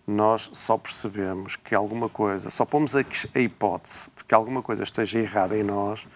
nós 0.06 0.50
só 0.52 0.76
percebemos 0.76 1.54
que 1.54 1.74
alguma 1.74 2.08
coisa, 2.08 2.50
só 2.50 2.64
pomos 2.64 2.96
a, 2.96 3.00
a 3.00 3.38
hipótese 3.38 4.10
de 4.16 4.24
que 4.24 4.34
alguma 4.34 4.60
coisa 4.60 4.82
esteja 4.82 5.18
errada 5.18 5.56
em 5.56 5.62
nós 5.62 6.08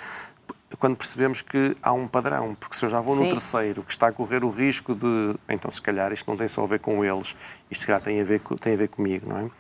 quando 0.78 0.97
percebemos 0.97 1.40
que 1.42 1.76
há 1.83 1.92
um 1.92 2.06
padrão, 2.06 2.54
porque 2.54 2.76
se 2.76 2.85
eu 2.85 2.88
já 2.88 3.00
vou 3.00 3.14
Sim. 3.14 3.25
no 3.25 3.28
terceiro 3.30 3.83
que 3.83 3.92
está 3.92 4.09
a 4.09 4.12
correr 4.12 4.44
o 4.44 4.50
risco 4.50 4.94
de, 4.94 5.37
então 5.49 5.71
se 5.71 5.80
calhar 5.80 6.12
isto 6.12 6.28
não 6.28 6.37
tem 6.37 6.49
só 6.49 6.62
a 6.62 6.66
ver 6.66 6.80
com 6.80 7.04
eles, 7.04 7.37
isto 7.71 7.83
se 7.83 7.87
calhar 7.87 8.00
tem 8.00 8.21
a 8.21 8.25
ver, 8.25 8.40
tem 8.61 8.75
a 8.75 8.76
ver 8.76 8.88
comigo, 8.88 9.28
não 9.28 9.38
é? 9.38 9.50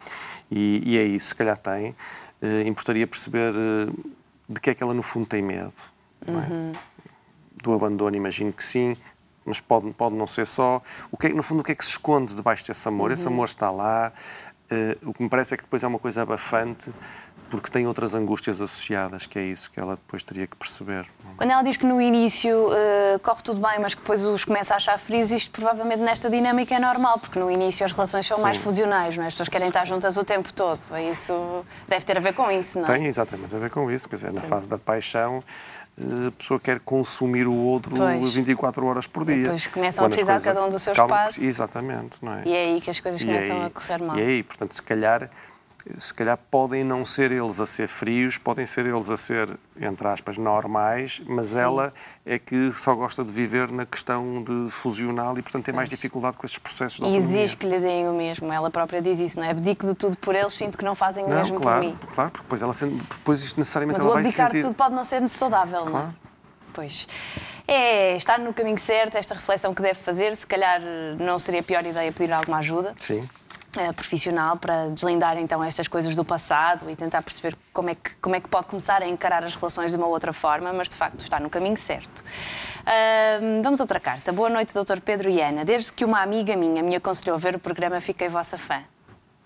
E, 0.54 0.80
e 0.86 0.98
é 0.98 1.02
isso, 1.02 1.28
se 1.28 1.34
calhar 1.34 1.56
tem. 1.56 1.96
Uh, 2.40 2.68
importaria 2.68 3.06
perceber 3.08 3.52
uh, 3.52 4.12
de 4.48 4.60
que 4.60 4.70
é 4.70 4.74
que 4.74 4.82
ela 4.82 4.94
no 4.94 5.02
fundo 5.02 5.26
tem 5.26 5.42
medo, 5.42 5.72
não 6.24 6.40
é? 6.40 6.46
Uhum. 6.46 6.72
Do 7.60 7.72
abandono, 7.72 8.14
imagino 8.14 8.52
que 8.52 8.62
sim, 8.62 8.96
mas 9.44 9.60
pode, 9.60 9.92
pode 9.94 10.14
não 10.14 10.28
ser 10.28 10.46
só. 10.46 10.80
O 11.10 11.16
que 11.16 11.26
é, 11.26 11.32
no 11.32 11.42
fundo, 11.42 11.60
o 11.60 11.64
que 11.64 11.72
é 11.72 11.74
que 11.74 11.84
se 11.84 11.90
esconde 11.90 12.36
debaixo 12.36 12.64
desse 12.66 12.86
amor? 12.86 13.08
Uhum. 13.08 13.14
Esse 13.14 13.26
amor 13.26 13.46
está 13.46 13.70
lá. 13.70 14.12
Uh, 14.70 15.10
o 15.10 15.14
que 15.14 15.22
me 15.24 15.28
parece 15.28 15.54
é 15.54 15.56
que 15.56 15.64
depois 15.64 15.82
é 15.82 15.86
uma 15.88 15.98
coisa 15.98 16.22
abafante, 16.22 16.92
porque 17.50 17.70
tem 17.70 17.86
outras 17.86 18.14
angústias 18.14 18.60
associadas, 18.60 19.26
que 19.26 19.38
é 19.38 19.42
isso 19.42 19.70
que 19.70 19.78
ela 19.78 19.96
depois 19.96 20.22
teria 20.22 20.46
que 20.46 20.56
perceber. 20.56 21.06
Quando 21.36 21.50
ela 21.50 21.62
diz 21.62 21.76
que 21.76 21.86
no 21.86 22.00
início 22.00 22.68
uh, 22.68 23.18
corre 23.22 23.42
tudo 23.42 23.60
bem, 23.60 23.78
mas 23.80 23.94
que 23.94 24.00
depois 24.00 24.24
os 24.24 24.44
começa 24.44 24.74
a 24.74 24.76
achar 24.76 24.98
frios, 24.98 25.30
isto 25.30 25.50
provavelmente 25.50 26.00
nesta 26.00 26.30
dinâmica 26.30 26.74
é 26.74 26.78
normal, 26.78 27.18
porque 27.18 27.38
no 27.38 27.50
início 27.50 27.84
as 27.84 27.92
relações 27.92 28.26
são 28.26 28.38
Sim. 28.38 28.42
mais 28.42 28.58
fusionais, 28.58 29.16
não 29.16 29.24
é? 29.24 29.26
as 29.28 29.34
pessoas 29.34 29.48
querem 29.48 29.68
estar 29.68 29.84
juntas 29.84 30.16
o 30.16 30.24
tempo 30.24 30.52
todo. 30.52 30.80
Isso 31.10 31.64
deve 31.88 32.04
ter 32.04 32.16
a 32.16 32.20
ver 32.20 32.34
com 32.34 32.50
isso, 32.50 32.78
não 32.78 32.88
é? 32.88 32.96
Tem 32.96 33.06
exatamente 33.06 33.54
a 33.54 33.58
ver 33.58 33.70
com 33.70 33.90
isso, 33.90 34.08
quer 34.08 34.16
dizer, 34.16 34.32
na 34.32 34.40
Sim. 34.40 34.48
fase 34.48 34.68
da 34.68 34.78
paixão 34.78 35.42
a 35.96 36.30
pessoa 36.32 36.58
quer 36.58 36.80
consumir 36.80 37.46
o 37.46 37.54
outro 37.54 37.94
pois. 37.94 38.34
24 38.34 38.84
horas 38.84 39.06
por 39.06 39.24
dia. 39.24 39.44
Depois 39.44 39.66
começam 39.68 40.04
Quando 40.04 40.12
a 40.12 40.16
precisar 40.16 40.40
cada 40.40 40.64
um 40.64 40.68
do 40.68 40.78
seu 40.78 40.92
espaço. 40.92 41.44
Exatamente, 41.44 42.18
não 42.20 42.34
é? 42.34 42.42
E 42.44 42.52
é 42.52 42.64
aí 42.64 42.80
que 42.80 42.90
as 42.90 42.98
coisas 42.98 43.22
e 43.22 43.26
começam 43.26 43.58
aí, 43.58 43.66
a 43.66 43.70
correr 43.70 44.02
mal. 44.02 44.18
E 44.18 44.20
é 44.20 44.26
aí, 44.26 44.42
portanto, 44.42 44.74
se 44.74 44.82
calhar 44.82 45.30
se 45.98 46.14
calhar 46.14 46.38
podem 46.50 46.82
não 46.82 47.04
ser 47.04 47.30
eles 47.30 47.60
a 47.60 47.66
ser 47.66 47.88
frios, 47.88 48.38
podem 48.38 48.64
ser 48.66 48.86
eles 48.86 49.10
a 49.10 49.16
ser, 49.16 49.58
entre 49.78 50.06
aspas, 50.08 50.38
normais, 50.38 51.20
mas 51.26 51.48
Sim. 51.48 51.58
ela 51.58 51.92
é 52.24 52.38
que 52.38 52.72
só 52.72 52.94
gosta 52.94 53.22
de 53.22 53.32
viver 53.32 53.70
na 53.70 53.84
questão 53.84 54.42
de 54.42 54.70
fusional 54.70 55.36
e, 55.38 55.42
portanto, 55.42 55.64
tem 55.66 55.74
mais 55.74 55.90
dificuldade 55.90 56.36
com 56.36 56.46
esses 56.46 56.58
processos 56.58 57.06
de 57.06 57.12
E 57.12 57.16
exige 57.16 57.56
que 57.56 57.66
lhe 57.66 57.78
deem 57.78 58.08
o 58.08 58.14
mesmo. 58.14 58.50
Ela 58.50 58.70
própria 58.70 59.02
diz 59.02 59.18
isso, 59.18 59.38
não 59.38 59.46
é? 59.46 59.50
Abdico 59.50 59.86
de 59.86 59.94
tudo 59.94 60.16
por 60.16 60.34
eles, 60.34 60.54
sinto 60.54 60.78
que 60.78 60.84
não 60.84 60.94
fazem 60.94 61.24
o 61.24 61.28
não, 61.28 61.36
mesmo 61.36 61.60
claro, 61.60 61.82
por 61.82 61.86
mim. 61.86 61.98
Claro, 62.14 62.30
porque 62.30 62.44
depois, 62.44 62.62
ela 62.62 62.72
sente, 62.72 62.94
depois 62.94 63.42
isto 63.42 63.58
necessariamente 63.58 63.98
mas 63.98 64.04
ela 64.04 64.14
vai 64.14 64.24
sentir... 64.24 64.38
Mas 64.38 64.38
o 64.38 64.46
abdicar 64.46 64.62
de 64.62 64.68
tudo 64.68 64.76
pode 64.76 64.94
não 64.94 65.04
ser 65.04 65.28
saudável, 65.28 65.82
claro. 65.84 66.06
não 66.06 66.10
é? 66.10 66.14
Pois. 66.72 67.06
É 67.68 68.16
estar 68.16 68.38
no 68.38 68.52
caminho 68.52 68.78
certo, 68.78 69.16
esta 69.16 69.34
reflexão 69.34 69.72
que 69.72 69.80
deve 69.80 69.98
fazer. 70.00 70.34
Se 70.34 70.46
calhar 70.46 70.80
não 71.18 71.38
seria 71.38 71.60
a 71.60 71.62
pior 71.62 71.86
ideia 71.86 72.10
pedir 72.12 72.32
alguma 72.32 72.58
ajuda. 72.58 72.94
Sim. 72.98 73.28
Uh, 73.76 73.92
profissional 73.92 74.56
para 74.56 74.88
deslindar 74.90 75.36
então 75.36 75.62
estas 75.62 75.88
coisas 75.88 76.14
do 76.14 76.24
passado 76.24 76.88
e 76.88 76.94
tentar 76.94 77.22
perceber 77.22 77.56
como 77.72 77.90
é, 77.90 77.96
que, 77.96 78.14
como 78.16 78.36
é 78.36 78.40
que 78.40 78.48
pode 78.48 78.68
começar 78.68 79.02
a 79.02 79.08
encarar 79.08 79.42
as 79.42 79.56
relações 79.56 79.90
de 79.90 79.96
uma 79.96 80.06
outra 80.06 80.32
forma, 80.32 80.72
mas 80.72 80.88
de 80.88 80.94
facto 80.94 81.20
está 81.20 81.40
no 81.40 81.50
caminho 81.50 81.76
certo. 81.76 82.20
Uh, 82.20 83.62
vamos 83.64 83.80
outra 83.80 83.98
carta. 83.98 84.32
Boa 84.32 84.48
noite, 84.48 84.72
Dr. 84.72 85.00
Pedro 85.00 85.28
e 85.28 85.40
Ana. 85.40 85.64
Desde 85.64 85.92
que 85.92 86.04
uma 86.04 86.20
amiga 86.20 86.54
minha 86.54 86.82
me 86.84 86.94
aconselhou 86.94 87.34
a 87.34 87.38
ver 87.38 87.56
o 87.56 87.58
programa, 87.58 88.00
fiquei 88.00 88.28
vossa 88.28 88.56
fã. 88.56 88.80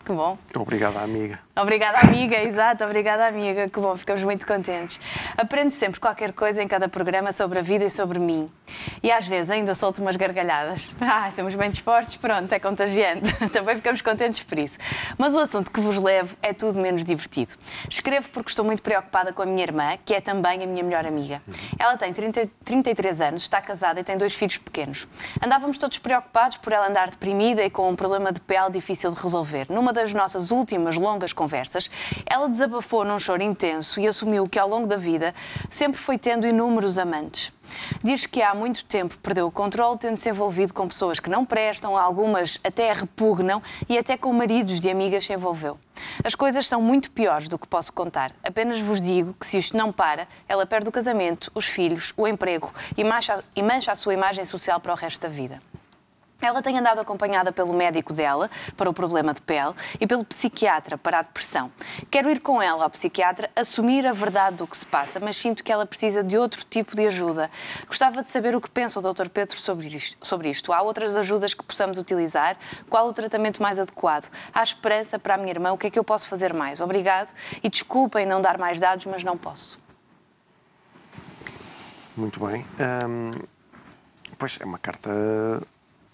Que 0.04 0.12
bom. 0.12 0.38
Obrigada, 0.54 1.00
amiga. 1.00 1.40
Obrigada, 1.60 1.98
amiga, 2.02 2.40
exato, 2.40 2.84
obrigada, 2.84 3.26
amiga. 3.26 3.68
Que 3.68 3.80
bom, 3.80 3.96
ficamos 3.96 4.22
muito 4.22 4.46
contentes. 4.46 5.00
Aprendo 5.36 5.72
sempre 5.72 5.98
qualquer 5.98 6.32
coisa 6.32 6.62
em 6.62 6.68
cada 6.68 6.88
programa 6.88 7.32
sobre 7.32 7.58
a 7.58 7.62
vida 7.62 7.84
e 7.84 7.90
sobre 7.90 8.20
mim. 8.20 8.48
E 9.02 9.10
às 9.10 9.26
vezes 9.26 9.50
ainda 9.50 9.74
solto 9.74 10.00
umas 10.00 10.14
gargalhadas. 10.14 10.94
Ah, 11.10 11.32
somos 11.32 11.54
bem 11.54 11.70
dispostos, 11.70 12.16
pronto, 12.16 12.52
é 12.52 12.60
contagiante. 12.60 13.32
Também 13.50 13.74
ficamos 13.74 14.02
contentes 14.02 14.42
por 14.42 14.58
isso. 14.58 14.76
Mas 15.16 15.34
o 15.34 15.40
assunto 15.40 15.70
que 15.70 15.80
vos 15.80 15.96
levo 15.96 16.36
é 16.42 16.52
tudo 16.52 16.78
menos 16.78 17.02
divertido. 17.02 17.54
Escrevo 17.88 18.28
porque 18.28 18.50
estou 18.50 18.64
muito 18.64 18.82
preocupada 18.82 19.32
com 19.32 19.40
a 19.40 19.46
minha 19.46 19.62
irmã, 19.62 19.96
que 20.04 20.14
é 20.14 20.20
também 20.20 20.62
a 20.62 20.66
minha 20.66 20.84
melhor 20.84 21.06
amiga. 21.06 21.42
Ela 21.78 21.96
tem 21.96 22.12
30, 22.12 22.48
33 22.62 23.20
anos, 23.22 23.42
está 23.42 23.60
casada 23.60 23.98
e 23.98 24.04
tem 24.04 24.18
dois 24.18 24.34
filhos 24.34 24.58
pequenos. 24.58 25.08
Andávamos 25.42 25.78
todos 25.78 25.98
preocupados 25.98 26.58
por 26.58 26.72
ela 26.72 26.86
andar 26.86 27.08
deprimida 27.08 27.64
e 27.64 27.70
com 27.70 27.88
um 27.88 27.96
problema 27.96 28.30
de 28.30 28.40
pele 28.40 28.70
difícil 28.70 29.10
de 29.10 29.20
resolver. 29.20 29.66
Numa 29.70 29.92
das 29.92 30.12
nossas 30.12 30.50
últimas 30.50 30.96
longas 30.96 31.32
conversas, 31.32 31.47
conversas, 31.48 31.90
ela 32.26 32.46
desabafou 32.46 33.06
num 33.06 33.18
choro 33.18 33.42
intenso 33.42 33.98
e 33.98 34.06
assumiu 34.06 34.46
que 34.46 34.58
ao 34.58 34.68
longo 34.68 34.86
da 34.86 34.96
vida 34.96 35.34
sempre 35.70 35.98
foi 35.98 36.18
tendo 36.18 36.46
inúmeros 36.46 36.98
amantes. 36.98 37.50
Diz 38.02 38.26
que 38.26 38.42
há 38.42 38.54
muito 38.54 38.84
tempo 38.84 39.16
perdeu 39.18 39.46
o 39.46 39.50
controle, 39.50 39.98
tendo-se 39.98 40.28
envolvido 40.28 40.74
com 40.74 40.86
pessoas 40.86 41.18
que 41.18 41.30
não 41.30 41.44
prestam, 41.44 41.96
algumas 41.96 42.58
até 42.62 42.92
repugnam 42.92 43.62
e 43.88 43.96
até 43.96 44.16
com 44.16 44.32
maridos 44.32 44.78
de 44.78 44.90
amigas 44.90 45.24
se 45.24 45.32
envolveu. 45.32 45.78
As 46.22 46.34
coisas 46.34 46.66
são 46.66 46.80
muito 46.80 47.10
piores 47.10 47.48
do 47.48 47.58
que 47.58 47.66
posso 47.66 47.92
contar. 47.92 48.32
Apenas 48.42 48.80
vos 48.80 49.00
digo 49.00 49.34
que 49.34 49.46
se 49.46 49.58
isto 49.58 49.76
não 49.76 49.90
para, 49.90 50.28
ela 50.48 50.66
perde 50.66 50.88
o 50.88 50.92
casamento, 50.92 51.50
os 51.54 51.66
filhos, 51.66 52.12
o 52.16 52.26
emprego 52.26 52.72
e 52.96 53.04
mancha, 53.04 53.42
e 53.56 53.62
mancha 53.62 53.92
a 53.92 53.96
sua 53.96 54.14
imagem 54.14 54.44
social 54.44 54.80
para 54.80 54.92
o 54.92 54.96
resto 54.96 55.22
da 55.22 55.28
vida. 55.28 55.60
Ela 56.40 56.62
tem 56.62 56.78
andado 56.78 57.00
acompanhada 57.00 57.50
pelo 57.50 57.74
médico 57.74 58.12
dela 58.12 58.48
para 58.76 58.88
o 58.88 58.92
problema 58.92 59.34
de 59.34 59.42
pele 59.42 59.74
e 60.00 60.06
pelo 60.06 60.24
psiquiatra 60.24 60.96
para 60.96 61.18
a 61.18 61.22
depressão. 61.22 61.70
Quero 62.10 62.30
ir 62.30 62.40
com 62.40 62.62
ela 62.62 62.84
ao 62.84 62.90
psiquiatra 62.90 63.50
assumir 63.56 64.06
a 64.06 64.12
verdade 64.12 64.56
do 64.56 64.66
que 64.66 64.76
se 64.76 64.86
passa, 64.86 65.18
mas 65.18 65.36
sinto 65.36 65.64
que 65.64 65.72
ela 65.72 65.84
precisa 65.84 66.22
de 66.22 66.38
outro 66.38 66.64
tipo 66.64 66.94
de 66.94 67.06
ajuda. 67.08 67.50
Gostava 67.88 68.22
de 68.22 68.30
saber 68.30 68.54
o 68.54 68.60
que 68.60 68.70
pensa 68.70 69.00
o 69.00 69.02
Dr. 69.02 69.28
Pedro 69.28 69.56
sobre 69.56 69.88
isto, 69.88 70.16
sobre 70.24 70.48
isto. 70.48 70.72
Há 70.72 70.80
outras 70.80 71.16
ajudas 71.16 71.54
que 71.54 71.64
possamos 71.64 71.98
utilizar? 71.98 72.56
Qual 72.88 73.08
o 73.08 73.12
tratamento 73.12 73.60
mais 73.60 73.80
adequado? 73.80 74.30
Há 74.54 74.62
esperança 74.62 75.18
para 75.18 75.34
a 75.34 75.36
minha 75.38 75.50
irmã? 75.50 75.72
O 75.72 75.78
que 75.78 75.88
é 75.88 75.90
que 75.90 75.98
eu 75.98 76.04
posso 76.04 76.28
fazer 76.28 76.54
mais? 76.54 76.80
Obrigado 76.80 77.32
e 77.64 77.68
desculpem 77.68 78.24
não 78.24 78.40
dar 78.40 78.58
mais 78.58 78.78
dados, 78.78 79.06
mas 79.06 79.24
não 79.24 79.36
posso. 79.36 79.80
Muito 82.16 82.44
bem. 82.46 82.64
Hum, 83.08 83.30
pois 84.38 84.56
é 84.60 84.64
uma 84.64 84.78
carta 84.78 85.10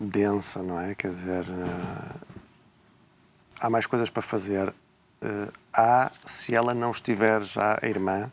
densa, 0.04 0.62
não 0.62 0.80
é? 0.80 0.94
Quer 0.94 1.08
dizer, 1.08 1.44
uh, 1.44 2.20
há 3.61 3.70
mais 3.70 3.87
coisas 3.87 4.11
para 4.11 4.23
fazer. 4.23 4.68
Uh, 4.68 5.52
há, 5.73 6.11
se 6.25 6.54
ela 6.54 6.75
não 6.75 6.90
estiver 6.90 7.42
já, 7.42 7.78
a 7.80 7.87
irmã, 7.87 8.30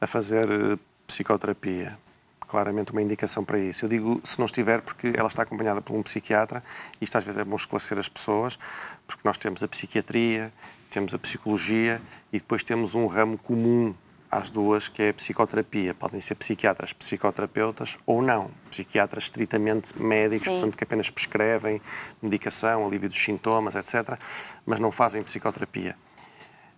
a 0.00 0.06
fazer 0.06 0.50
uh, 0.50 0.78
psicoterapia. 1.06 1.98
Claramente 2.46 2.92
uma 2.92 3.02
indicação 3.02 3.44
para 3.44 3.58
isso. 3.58 3.84
Eu 3.84 3.88
digo 3.88 4.20
se 4.24 4.38
não 4.38 4.46
estiver 4.46 4.80
porque 4.80 5.12
ela 5.14 5.28
está 5.28 5.42
acompanhada 5.42 5.82
por 5.82 5.94
um 5.94 6.02
psiquiatra, 6.02 6.62
e 7.00 7.04
isto 7.04 7.18
às 7.18 7.24
vezes 7.24 7.40
é 7.40 7.44
bom 7.44 7.56
esclarecer 7.56 7.98
as 7.98 8.08
pessoas, 8.08 8.58
porque 9.06 9.20
nós 9.24 9.36
temos 9.36 9.62
a 9.62 9.68
psiquiatria, 9.68 10.52
temos 10.90 11.12
a 11.12 11.18
psicologia 11.18 12.00
e 12.32 12.38
depois 12.38 12.64
temos 12.64 12.94
um 12.94 13.06
ramo 13.06 13.36
comum 13.36 13.94
às 14.30 14.50
duas, 14.50 14.88
que 14.88 15.02
é 15.02 15.08
a 15.10 15.14
psicoterapia. 15.14 15.94
Podem 15.94 16.20
ser 16.20 16.34
psiquiatras, 16.34 16.92
psicoterapeutas 16.92 17.96
ou 18.06 18.22
não. 18.22 18.50
Psiquiatras 18.70 19.24
estritamente 19.24 20.00
médicos, 20.00 20.44
Sim. 20.44 20.52
portanto, 20.52 20.76
que 20.76 20.84
apenas 20.84 21.10
prescrevem 21.10 21.80
medicação, 22.20 22.86
alívio 22.86 23.08
dos 23.08 23.18
sintomas, 23.18 23.74
etc., 23.74 24.18
mas 24.66 24.78
não 24.78 24.92
fazem 24.92 25.22
psicoterapia. 25.22 25.96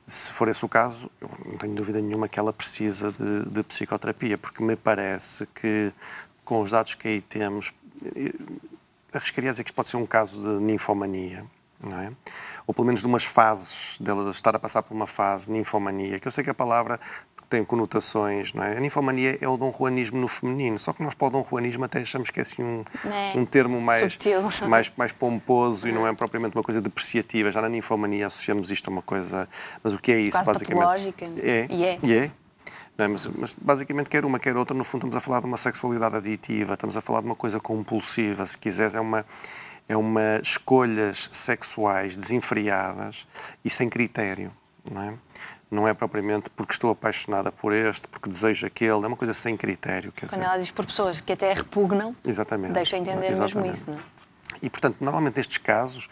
Se 0.06 0.32
for 0.32 0.48
esse 0.48 0.64
o 0.64 0.68
caso, 0.68 1.10
eu 1.20 1.30
não 1.44 1.58
tenho 1.58 1.74
dúvida 1.74 2.00
nenhuma 2.00 2.28
que 2.28 2.38
ela 2.38 2.52
precisa 2.52 3.12
de, 3.12 3.50
de 3.50 3.62
psicoterapia, 3.62 4.36
porque 4.36 4.62
me 4.62 4.76
parece 4.76 5.46
que, 5.46 5.92
com 6.44 6.60
os 6.60 6.70
dados 6.70 6.94
que 6.94 7.06
aí 7.06 7.20
temos, 7.20 7.72
eh, 8.16 8.32
arriscaria 9.12 9.50
a 9.50 9.52
dizer 9.52 9.64
que 9.64 9.70
isto 9.70 9.76
pode 9.76 9.88
ser 9.88 9.96
um 9.96 10.06
caso 10.06 10.40
de 10.40 10.62
ninfomania, 10.62 11.44
não 11.80 12.00
é? 12.00 12.12
ou 12.70 12.74
pelo 12.74 12.86
menos 12.86 13.00
de 13.00 13.06
umas 13.08 13.24
fases, 13.24 13.98
dela 13.98 14.30
estar 14.30 14.54
a 14.54 14.58
passar 14.58 14.80
por 14.80 14.94
uma 14.94 15.08
fase 15.08 15.50
ninfomania, 15.50 16.20
que 16.20 16.28
eu 16.28 16.30
sei 16.30 16.44
que 16.44 16.50
a 16.50 16.54
palavra 16.54 17.00
tem 17.50 17.64
conotações, 17.64 18.52
não 18.52 18.62
é? 18.62 18.76
A 18.76 18.80
ninfomania 18.80 19.36
é 19.40 19.48
o 19.48 19.56
dom 19.56 19.74
juanismo 19.76 20.18
no 20.18 20.28
feminino, 20.28 20.78
só 20.78 20.92
que 20.92 21.02
nós 21.02 21.14
para 21.14 21.26
o 21.26 21.30
dom 21.30 21.44
juanismo 21.48 21.84
até 21.84 22.00
achamos 22.00 22.30
que 22.30 22.38
é 22.38 22.42
assim 22.42 22.62
um, 22.62 22.84
é, 23.12 23.36
um 23.36 23.44
termo 23.44 23.80
mais, 23.80 24.16
mais, 24.68 24.92
mais 24.96 25.12
pomposo 25.12 25.88
e 25.88 25.92
não 25.92 26.06
é 26.06 26.14
propriamente 26.14 26.56
uma 26.56 26.62
coisa 26.62 26.80
depreciativa. 26.80 27.50
Já 27.50 27.60
na 27.60 27.68
ninfomania 27.68 28.28
associamos 28.28 28.70
isto 28.70 28.88
a 28.88 28.92
uma 28.92 29.02
coisa... 29.02 29.48
Mas 29.82 29.92
o 29.92 29.98
que 29.98 30.12
é 30.12 30.20
isso, 30.20 30.30
Quase 30.30 30.46
basicamente? 30.46 30.84
patológica. 30.84 31.24
É, 31.42 31.66
e 31.68 31.84
é. 31.84 31.98
E 32.02 32.14
é. 32.14 32.30
É? 32.96 33.08
Mas, 33.08 33.26
mas, 33.26 33.56
basicamente, 33.60 34.10
quer 34.10 34.24
uma, 34.24 34.38
quer 34.38 34.56
outra, 34.56 34.76
no 34.76 34.84
fundo 34.84 35.06
estamos 35.06 35.16
a 35.16 35.20
falar 35.20 35.40
de 35.40 35.46
uma 35.46 35.56
sexualidade 35.56 36.16
aditiva, 36.16 36.74
estamos 36.74 36.96
a 36.96 37.00
falar 37.00 37.20
de 37.20 37.26
uma 37.26 37.34
coisa 37.34 37.58
compulsiva, 37.58 38.46
se 38.46 38.58
quiseres, 38.58 38.94
é 38.94 39.00
uma, 39.00 39.24
é 39.88 39.96
uma 39.96 40.38
escolhas 40.42 41.28
sexuais 41.32 42.16
desenfreadas 42.16 43.26
e 43.64 43.70
sem 43.70 43.88
critério, 43.88 44.52
não 44.90 45.02
é? 45.02 45.14
Não 45.70 45.86
é 45.86 45.94
propriamente 45.94 46.50
porque 46.50 46.72
estou 46.72 46.90
apaixonada 46.90 47.52
por 47.52 47.72
este, 47.72 48.08
porque 48.08 48.28
desejo 48.28 48.66
aquele, 48.66 49.04
é 49.04 49.06
uma 49.06 49.16
coisa 49.16 49.32
sem 49.32 49.56
critério. 49.56 50.10
Quer 50.12 50.28
Quando 50.28 50.40
dizer. 50.40 50.44
ela 50.44 50.58
diz 50.58 50.70
por 50.70 50.84
pessoas 50.84 51.20
que 51.20 51.32
até 51.32 51.52
repugnam, 51.52 52.16
Exatamente. 52.24 52.72
deixa 52.72 52.96
entender 52.96 53.28
Exatamente. 53.28 53.56
mesmo 53.56 53.72
isso. 53.72 53.90
Não 53.90 53.98
é? 53.98 54.00
E, 54.62 54.68
portanto, 54.68 54.96
normalmente 55.00 55.36
nestes 55.36 55.58
casos, 55.58 56.08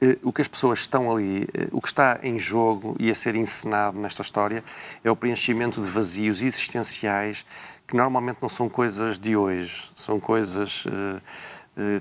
eh, 0.00 0.18
o 0.22 0.32
que 0.32 0.42
as 0.42 0.48
pessoas 0.48 0.80
estão 0.80 1.10
ali, 1.10 1.48
eh, 1.54 1.68
o 1.72 1.80
que 1.80 1.88
está 1.88 2.20
em 2.22 2.38
jogo 2.38 2.94
e 3.00 3.10
a 3.10 3.14
ser 3.14 3.34
encenado 3.34 3.98
nesta 3.98 4.22
história 4.22 4.62
é 5.02 5.10
o 5.10 5.16
preenchimento 5.16 5.80
de 5.80 5.86
vazios 5.86 6.42
existenciais 6.42 7.44
que 7.86 7.96
normalmente 7.96 8.38
não 8.40 8.48
são 8.48 8.68
coisas 8.68 9.18
de 9.18 9.34
hoje, 9.34 9.90
são 9.94 10.20
coisas. 10.20 10.84
Eh, 10.86 11.20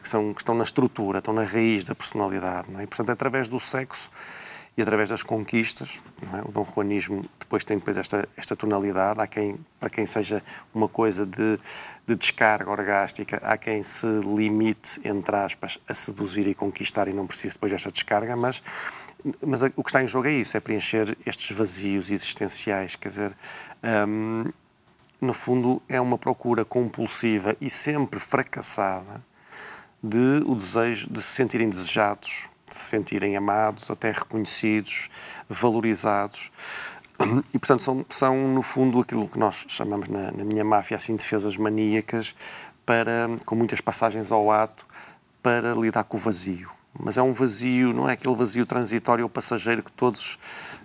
que, 0.02 0.10
são, 0.10 0.34
que 0.34 0.42
estão 0.42 0.56
na 0.56 0.64
estrutura, 0.64 1.20
estão 1.20 1.34
na 1.34 1.44
raiz 1.44 1.86
da 1.86 1.96
personalidade. 1.96 2.68
É? 2.76 2.84
E, 2.84 2.88
portanto, 2.88 3.12
através 3.12 3.48
do 3.48 3.60
sexo 3.62 4.10
e 4.80 4.82
através 4.82 5.10
das 5.10 5.22
conquistas, 5.22 6.02
é? 6.34 6.42
o 6.48 6.54
Dom 6.54 6.66
Juanismo 6.74 7.26
depois 7.38 7.66
tem 7.66 7.78
depois 7.78 7.98
esta, 7.98 8.26
esta 8.38 8.56
tonalidade, 8.56 9.20
há 9.20 9.28
quem, 9.28 9.60
para 9.78 9.90
quem 9.90 10.06
seja 10.06 10.42
uma 10.74 10.88
coisa 10.88 11.26
de, 11.26 11.60
de 12.08 12.16
descarga 12.16 12.72
orgástica, 12.72 13.42
há 13.44 13.58
quem 13.58 13.84
se 13.84 14.08
limite, 14.08 15.02
entre 15.04 15.36
aspas, 15.36 15.78
a 15.86 15.94
seduzir 15.94 16.48
e 16.48 16.56
conquistar 16.56 17.10
e 17.10 17.14
não 17.14 17.28
precise 17.28 17.56
depois 17.56 17.74
desta 17.74 17.92
descarga, 17.92 18.38
mas, 18.38 18.64
mas 19.46 19.62
o 19.64 19.84
que 19.84 19.90
está 19.90 20.02
em 20.02 20.08
jogo 20.08 20.30
é 20.30 20.32
isso, 20.32 20.56
é 20.56 20.62
preencher 20.62 21.18
estes 21.26 21.54
vazios 21.54 22.10
existenciais, 22.10 22.96
quer 22.96 23.10
dizer, 23.10 23.34
hum, 24.08 24.46
no 25.20 25.34
fundo 25.34 25.82
é 25.90 26.00
uma 26.00 26.18
procura 26.18 26.64
compulsiva 26.64 27.54
e 27.60 27.70
sempre 27.70 28.18
fracassada 28.18 29.22
de 30.02 30.42
o 30.46 30.56
desejo 30.56 31.10
de 31.10 31.22
se 31.22 31.36
sentirem 31.36 31.70
desejados, 31.70 32.44
de 32.44 32.49
se 32.76 32.86
sentirem 32.86 33.36
amados, 33.36 33.90
até 33.90 34.12
reconhecidos, 34.12 35.10
valorizados. 35.50 36.52
E, 37.54 37.60
portanto, 37.60 37.84
são, 37.84 38.06
são 38.10 38.48
no 38.48 38.62
fundo 38.62 39.00
aquilo 39.00 39.28
que 39.28 39.38
nós 39.38 39.66
chamamos 39.68 40.08
na, 40.08 40.32
na 40.32 40.44
minha 40.44 40.64
máfia 40.64 40.96
assim 40.96 41.16
defesas 41.16 41.58
maníacas 41.58 42.34
para 42.86 43.30
com 43.46 43.56
muitas 43.56 43.82
passagens 43.82 44.32
ao 44.32 44.50
ato 44.50 44.86
para 45.44 45.74
lidar 45.74 46.06
com 46.06 46.18
o 46.18 46.20
vazio. 46.20 46.70
Mas 46.98 47.18
é 47.18 47.22
um 47.22 47.34
vazio, 47.34 47.94
não 47.94 48.10
é 48.10 48.14
aquele 48.14 48.36
vazio 48.36 48.66
transitório 48.66 49.24
ou 49.24 49.30
passageiro 49.30 49.84
que 49.84 49.92
todos 49.92 50.40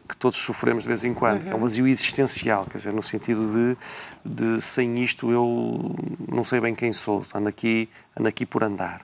que 0.07 0.17
todos 0.17 0.39
sofremos 0.39 0.83
de 0.83 0.89
vez 0.89 1.03
em 1.03 1.15
quando, 1.15 1.45
uhum. 1.45 1.53
é 1.53 1.55
um 1.55 1.61
vazio 1.61 1.89
existencial, 1.89 2.67
quer 2.67 2.77
dizer, 2.77 2.93
no 2.93 3.03
sentido 3.03 3.49
de, 3.51 3.77
de 4.23 4.61
sem 4.61 5.03
isto 5.03 5.31
eu 5.31 5.97
não 6.31 6.45
sei 6.45 6.61
bem 6.61 6.75
quem 6.75 6.93
sou, 6.93 7.25
ando 7.35 7.49
aqui, 7.49 7.89
ando 8.15 8.29
aqui 8.29 8.45
por 8.45 8.63
andar 8.63 9.03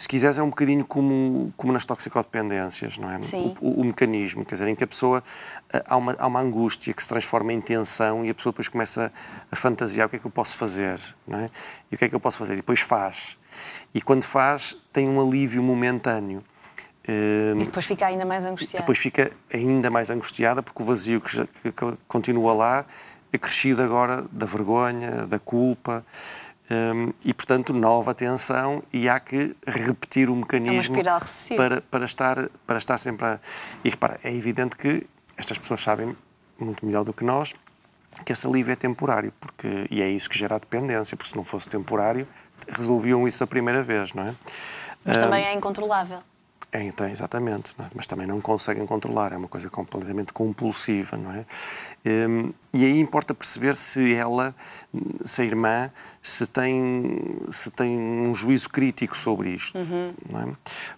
se 0.00 0.08
quiseres, 0.08 0.38
é 0.38 0.42
um 0.42 0.48
bocadinho 0.48 0.82
como, 0.82 1.52
como 1.58 1.74
nas 1.74 1.84
toxicodependências, 1.84 2.96
não 2.96 3.10
é? 3.10 3.20
Sim. 3.20 3.54
O, 3.60 3.68
o, 3.68 3.80
o, 3.82 3.84
mecanismo, 3.84 4.46
quer 4.46 4.54
dizer, 4.54 4.68
em 4.68 4.74
que 4.74 4.82
a 4.82 4.86
pessoa 4.86 5.22
eh, 5.70 5.84
há 5.86 5.94
uma, 5.94 6.16
há 6.18 6.26
uma 6.26 6.40
angústia 6.40 6.94
que 6.94 7.02
se 7.02 7.08
transforma 7.10 7.52
em 7.52 7.60
tensão 7.60 8.24
e 8.24 8.30
a 8.30 8.34
pessoa 8.34 8.50
depois 8.50 8.66
começa 8.66 9.12
a 9.52 9.56
fantasiar 9.56 10.06
o 10.06 10.10
que 10.10 10.16
é 10.16 10.18
que 10.18 10.24
eu 10.24 10.30
posso 10.30 10.56
fazer, 10.56 10.98
não 11.26 11.40
é? 11.40 11.50
E 11.92 11.94
o 11.94 11.98
que 11.98 12.06
é 12.06 12.08
que 12.08 12.14
eu 12.14 12.20
posso 12.20 12.38
fazer? 12.38 12.54
E 12.54 12.56
depois 12.56 12.80
faz. 12.80 13.36
E 13.94 14.00
quando 14.00 14.22
faz, 14.22 14.74
tem 14.90 15.06
um 15.06 15.20
alívio 15.20 15.62
momentâneo. 15.62 16.42
E 17.06 17.64
depois 17.64 17.84
fica 17.84 18.06
ainda 18.06 18.24
mais 18.24 18.46
angustiada. 18.46 18.82
Depois 18.82 18.96
fica 18.96 19.30
ainda 19.52 19.90
mais 19.90 20.08
angustiada 20.08 20.62
porque 20.62 20.82
o 20.82 20.86
vazio 20.86 21.20
que, 21.20 21.46
que, 21.62 21.72
que 21.72 21.98
continua 22.08 22.54
lá 22.54 22.86
é 23.30 23.36
crescido 23.36 23.82
agora 23.82 24.24
da 24.32 24.46
vergonha, 24.46 25.26
da 25.26 25.38
culpa. 25.38 26.06
Um, 26.70 27.12
e, 27.24 27.34
portanto, 27.34 27.72
nova 27.72 28.14
tensão 28.14 28.82
e 28.92 29.08
há 29.08 29.18
que 29.18 29.56
repetir 29.66 30.30
o 30.30 30.36
mecanismo 30.36 30.96
é 30.96 31.56
para, 31.56 31.80
para, 31.80 32.04
estar, 32.04 32.48
para 32.64 32.78
estar 32.78 32.96
sempre 32.96 33.26
a... 33.26 33.40
E 33.84 33.90
repara, 33.90 34.20
é 34.22 34.32
evidente 34.32 34.76
que 34.76 35.04
estas 35.36 35.58
pessoas 35.58 35.82
sabem 35.82 36.16
muito 36.58 36.86
melhor 36.86 37.02
do 37.02 37.12
que 37.12 37.24
nós 37.24 37.54
que 38.24 38.32
esse 38.32 38.46
alívio 38.46 38.72
é 38.72 38.76
temporário, 38.76 39.32
porque, 39.40 39.86
e 39.90 40.02
é 40.02 40.08
isso 40.08 40.28
que 40.28 40.38
gera 40.38 40.56
a 40.56 40.58
dependência, 40.58 41.16
porque 41.16 41.30
se 41.30 41.36
não 41.36 41.44
fosse 41.44 41.68
temporário, 41.68 42.26
resolviam 42.68 43.26
isso 43.26 43.42
a 43.42 43.46
primeira 43.46 43.82
vez, 43.82 44.12
não 44.12 44.24
é? 44.24 44.34
Mas 45.04 45.18
um, 45.18 45.22
também 45.22 45.44
é 45.44 45.54
incontrolável. 45.54 46.18
É, 46.72 46.82
então, 46.82 47.08
exatamente, 47.08 47.74
é? 47.80 47.84
mas 47.94 48.06
também 48.06 48.26
não 48.26 48.40
conseguem 48.40 48.86
controlar, 48.86 49.32
é 49.32 49.36
uma 49.36 49.48
coisa 49.48 49.68
completamente 49.68 50.32
compulsiva, 50.32 51.16
não 51.16 51.32
é? 51.32 51.44
Um, 52.28 52.52
e 52.72 52.84
aí 52.84 53.00
importa 53.00 53.34
perceber 53.34 53.74
se 53.74 54.14
ela, 54.14 54.54
se 55.24 55.42
a 55.42 55.44
irmã, 55.44 55.90
se 56.22 56.46
tem, 56.46 57.38
se 57.50 57.70
tem 57.70 57.96
um 57.96 58.34
juízo 58.34 58.68
crítico 58.68 59.16
sobre 59.16 59.50
isto, 59.50 59.78
uhum. 59.78 60.14
é? 60.34 60.56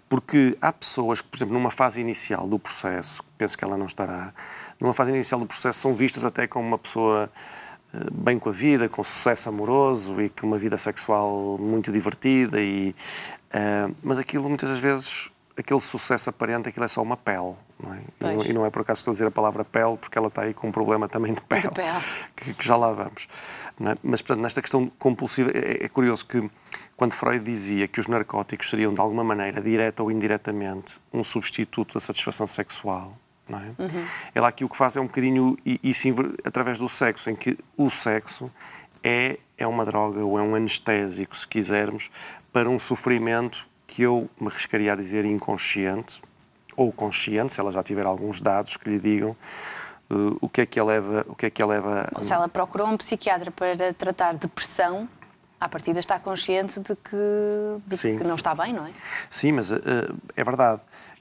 Porque 0.09 0.57
há 0.61 0.73
pessoas 0.73 1.21
que, 1.21 1.29
por 1.29 1.37
exemplo, 1.37 1.55
numa 1.55 1.71
fase 1.71 2.01
inicial 2.01 2.49
do 2.49 2.59
processo, 2.59 3.23
penso 3.39 3.57
que 3.57 3.65
ela 3.65 3.77
não 3.77 3.87
estará, 3.87 4.33
numa 4.81 4.93
fase 4.93 5.11
inicial 5.11 5.41
do 5.41 5.47
processo 5.47 5.79
são 5.79 5.95
vistas 5.95 6.25
até 6.25 6.47
como 6.47 6.67
uma 6.67 6.79
pessoa 6.79 7.31
eh, 7.95 7.99
bem 8.13 8.39
com 8.39 8.49
a 8.49 8.53
vida, 8.53 8.89
com 8.89 9.05
sucesso 9.05 9.49
amoroso 9.49 10.21
e 10.21 10.29
com 10.29 10.47
uma 10.47 10.59
vida 10.59 10.77
sexual 10.77 11.57
muito 11.59 11.93
divertida 11.93 12.61
e 12.61 12.95
uh, 13.55 13.95
mas 14.03 14.19
aquilo 14.19 14.49
muitas 14.49 14.71
das 14.71 14.79
vezes 14.79 15.31
aquele 15.63 15.81
sucesso 15.81 16.29
aparente, 16.29 16.69
aquilo 16.69 16.85
é 16.85 16.89
só 16.89 17.03
uma 17.03 17.17
pele. 17.17 17.55
Não 17.83 17.95
é? 17.95 17.99
E, 17.99 18.25
não, 18.25 18.45
e, 18.45 18.53
não, 18.53 18.67
é 18.67 18.71
por 18.71 18.83
acaso 18.83 19.01
estou 19.01 19.11
a 19.11 19.15
dizer 19.15 19.27
a 19.27 19.31
palavra 19.31 19.65
pele, 19.65 19.97
porque 19.97 20.17
ela 20.17 20.29
está 20.29 20.43
aí 20.43 20.55
com 20.55 20.69
um 20.69 20.73
problema 20.73 21.09
também 21.09 21.33
de 21.33 21.41
pele, 21.41 21.63
de 21.63 21.71
pele. 21.71 22.01
Que, 22.37 22.55
que, 22.55 22.65
já 22.65 22.77
lá 22.77 22.93
vamos. 22.93 23.27
É? 23.81 23.97
Mas, 24.03 24.21
portanto, 24.21 24.43
nesta 24.43 24.61
questão 24.61 24.91
compulsiva, 24.99 25.51
é, 25.53 25.85
é, 25.85 25.89
curioso 25.89 26.27
que 26.27 26.49
quando 26.97 27.13
Freud 27.13 27.45
dizia 27.45 27.89
que 27.89 27.99
os 27.99 28.07
narcóticos 28.07 28.71
seriam, 28.71 28.93
de 28.93 29.01
alguma 29.01 29.25
maneira, 29.25 29.61
direta 29.61 30.03
ou 30.03 30.11
indiretamente, 30.11 31.01
um 31.13 31.25
substituto 31.25 31.95
da 31.95 32.01
satisfação 32.01 32.47
sexual, 32.47 33.13
não 33.49 33.59
é? 33.59 33.67
Uhum. 33.79 34.07
Ele 34.35 34.47
aqui 34.47 34.65
o 34.65 34.69
que 34.69 34.77
faz 34.77 34.97
é 34.97 35.01
um 35.01 35.07
bocadinho 35.07 35.57
isso 35.65 36.07
através 36.45 36.79
do 36.79 36.89
sexo, 36.89 37.31
em 37.31 37.35
que 37.35 37.59
o 37.77 37.91
sexo 37.91 38.51
é, 39.03 39.39
é 39.59 39.67
uma 39.67 39.85
droga 39.85 40.25
ou 40.25 40.39
é 40.39 40.43
um 40.43 40.55
anestésico, 40.55 41.37
se 41.37 41.49
quisermos, 41.49 42.11
para 42.53 42.71
um 42.71 42.79
sofrimento 42.79 43.67
que 43.93 44.03
eu 44.03 44.29
me 44.41 44.49
arriscaria 44.49 44.95
a 44.95 44.97
dizer 44.97 45.27
inconsciente 45.27 46.23
ou 46.75 46.91
consciente, 46.91 47.53
se 47.53 47.61
ela 47.61 47.71
já 47.71 47.83
tiver 47.83 48.07
alguns 48.07 48.41
dados 48.41 48.79
que 48.79 48.89
lhe 48.89 48.99
digam 48.99 49.37
uh, 50.11 50.39
o 50.41 50.49
que 50.49 50.63
é 50.63 50.67
que 50.67 50.81
a 50.81 50.85
leva, 50.85 51.27
o 51.29 51.35
que 51.35 51.45
é 51.45 51.51
que 51.51 51.61
a 51.61 51.67
leva. 51.67 52.09
Ou 52.15 52.23
se 52.23 52.33
ela 52.33 52.49
procurou 52.49 52.87
um 52.87 52.97
psiquiatra 52.97 53.51
para 53.51 53.93
tratar 53.93 54.35
depressão, 54.35 55.07
à 55.61 55.69
partida 55.69 56.01
está 56.01 56.19
consciente 56.19 56.81
de 56.81 56.97
que, 56.97 57.17
de 57.87 57.99
que 57.99 58.25
não 58.25 58.35
está 58.35 58.55
bem, 58.55 58.73
não 58.73 58.87
é? 58.87 58.91
Sim, 59.29 59.53
mas 59.53 59.71
uh, 59.71 59.77
é 60.35 60.43
verdade. 60.43 60.81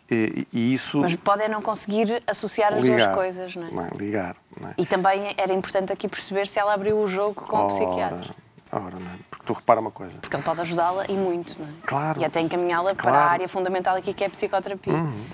E, 0.09 0.47
e, 0.53 0.73
isso... 0.73 0.99
Mas 0.99 1.13
pode 1.17 1.43
é 1.43 1.49
não 1.49 1.61
conseguir 1.61 2.23
associar 2.25 2.73
as 2.73 2.85
duas 2.85 3.05
coisas, 3.07 3.53
não 3.53 3.67
é? 3.67 3.71
Não, 3.71 3.97
ligar. 3.97 4.37
Não 4.59 4.69
é? 4.69 4.73
E 4.77 4.85
também 4.85 5.35
era 5.37 5.53
importante 5.53 5.91
aqui 5.91 6.07
perceber 6.07 6.47
se 6.47 6.57
ela 6.57 6.73
abriu 6.73 6.97
o 6.97 7.07
jogo 7.07 7.33
com 7.33 7.57
Ora, 7.57 7.65
o 7.65 7.67
psiquiatra. 7.67 8.33
Ora, 8.71 8.99
não 8.99 9.11
é? 9.11 9.15
Porque 9.29 9.45
tu 9.45 9.53
repara 9.53 9.79
uma 9.79 9.91
coisa. 9.91 10.17
Porque 10.19 10.35
ele 10.35 10.43
pode 10.43 10.61
ajudá-la 10.61 11.05
e 11.09 11.13
muito, 11.13 11.59
não 11.59 11.67
é? 11.67 11.71
Claro. 11.85 12.21
E 12.21 12.25
até 12.25 12.39
encaminhá-la 12.39 12.95
claro. 12.95 13.17
para 13.17 13.25
a 13.25 13.31
área 13.31 13.47
fundamental 13.47 13.95
aqui 13.97 14.13
que 14.13 14.23
é 14.23 14.27
a 14.27 14.29
psicoterapia. 14.29 14.93
Uhum. 14.93 15.25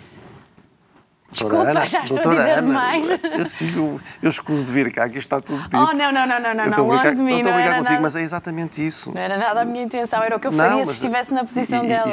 Desculpa, 1.29 1.57
Ana, 1.57 1.85
já 1.85 2.03
estou 2.05 2.31
a 2.31 2.35
dizer 2.35 2.51
Ana, 2.51 2.61
demais. 2.67 3.07
Eu 3.37 3.45
sigo, 3.45 4.01
eu 4.21 4.29
escuso 4.29 4.67
de 4.67 4.71
vir 4.71 4.93
cá, 4.93 5.09
que 5.09 5.17
está 5.17 5.41
tudo 5.41 5.61
dito. 5.61 5.75
Oh, 5.75 5.91
não, 5.93 6.11
não, 6.11 6.25
não, 6.25 6.39
não, 6.39 6.53
não, 6.53 6.65
não 6.65 6.87
longe 6.87 7.15
de 7.15 7.21
mim. 7.21 7.31
Não 7.31 7.37
estou 7.39 7.51
a 7.51 7.55
brincar 7.55 7.77
contigo, 7.79 7.91
nada... 7.91 8.01
mas 8.01 8.15
é 8.15 8.21
exatamente 8.21 8.87
isso. 8.87 9.11
Não 9.13 9.21
era 9.21 9.37
nada 9.37 9.61
a 9.61 9.65
minha 9.65 9.83
intenção, 9.83 10.23
era 10.23 10.37
o 10.37 10.39
que 10.39 10.47
eu 10.47 10.53
faria 10.53 10.77
não, 10.77 10.85
se 10.85 10.93
estivesse 10.93 11.33
na 11.33 11.43
posição 11.43 11.83
e, 11.83 11.87
dela. 11.89 12.09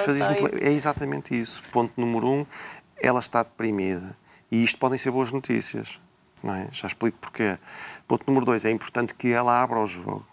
E 0.60 0.66
é 0.66 0.72
exatamente 0.72 1.40
isso. 1.40 1.62
Ponto 1.70 1.92
número 1.96 2.26
um, 2.28 2.44
ela 3.00 3.20
está 3.20 3.44
deprimida. 3.44 4.16
E 4.50 4.64
isto 4.64 4.78
podem 4.78 4.98
ser 4.98 5.12
boas 5.12 5.30
notícias. 5.30 6.00
Não 6.42 6.54
é? 6.54 6.68
Já 6.72 6.88
explico 6.88 7.16
porquê. 7.18 7.56
Ponto 8.08 8.24
número 8.26 8.44
dois, 8.44 8.64
é 8.64 8.70
importante 8.70 9.14
que 9.14 9.32
ela 9.32 9.62
abra 9.62 9.78
o 9.78 9.86
jogo. 9.86 10.26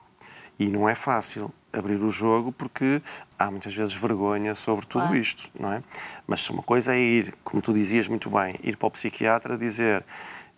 E 0.62 0.68
não 0.68 0.88
é 0.88 0.94
fácil 0.94 1.52
abrir 1.74 1.96
o 1.96 2.12
jogo 2.12 2.52
porque 2.52 3.02
há 3.40 3.50
muitas 3.50 3.74
vezes 3.74 3.96
vergonha 3.96 4.54
sobre 4.54 4.86
tudo 4.86 5.02
claro. 5.02 5.18
isto, 5.18 5.50
não 5.60 5.74
é? 5.74 5.82
Mas 6.28 6.48
uma 6.52 6.62
coisa 6.62 6.94
é 6.94 7.00
ir, 7.00 7.34
como 7.44 7.64
tu 7.64 7.74
dizias 7.74 8.08
muito 8.08 8.30
bem, 8.30 8.60
ir 8.62 8.78
para 8.78 8.86
o 8.86 8.92
psiquiatra 8.92 9.58
dizer 9.58 10.06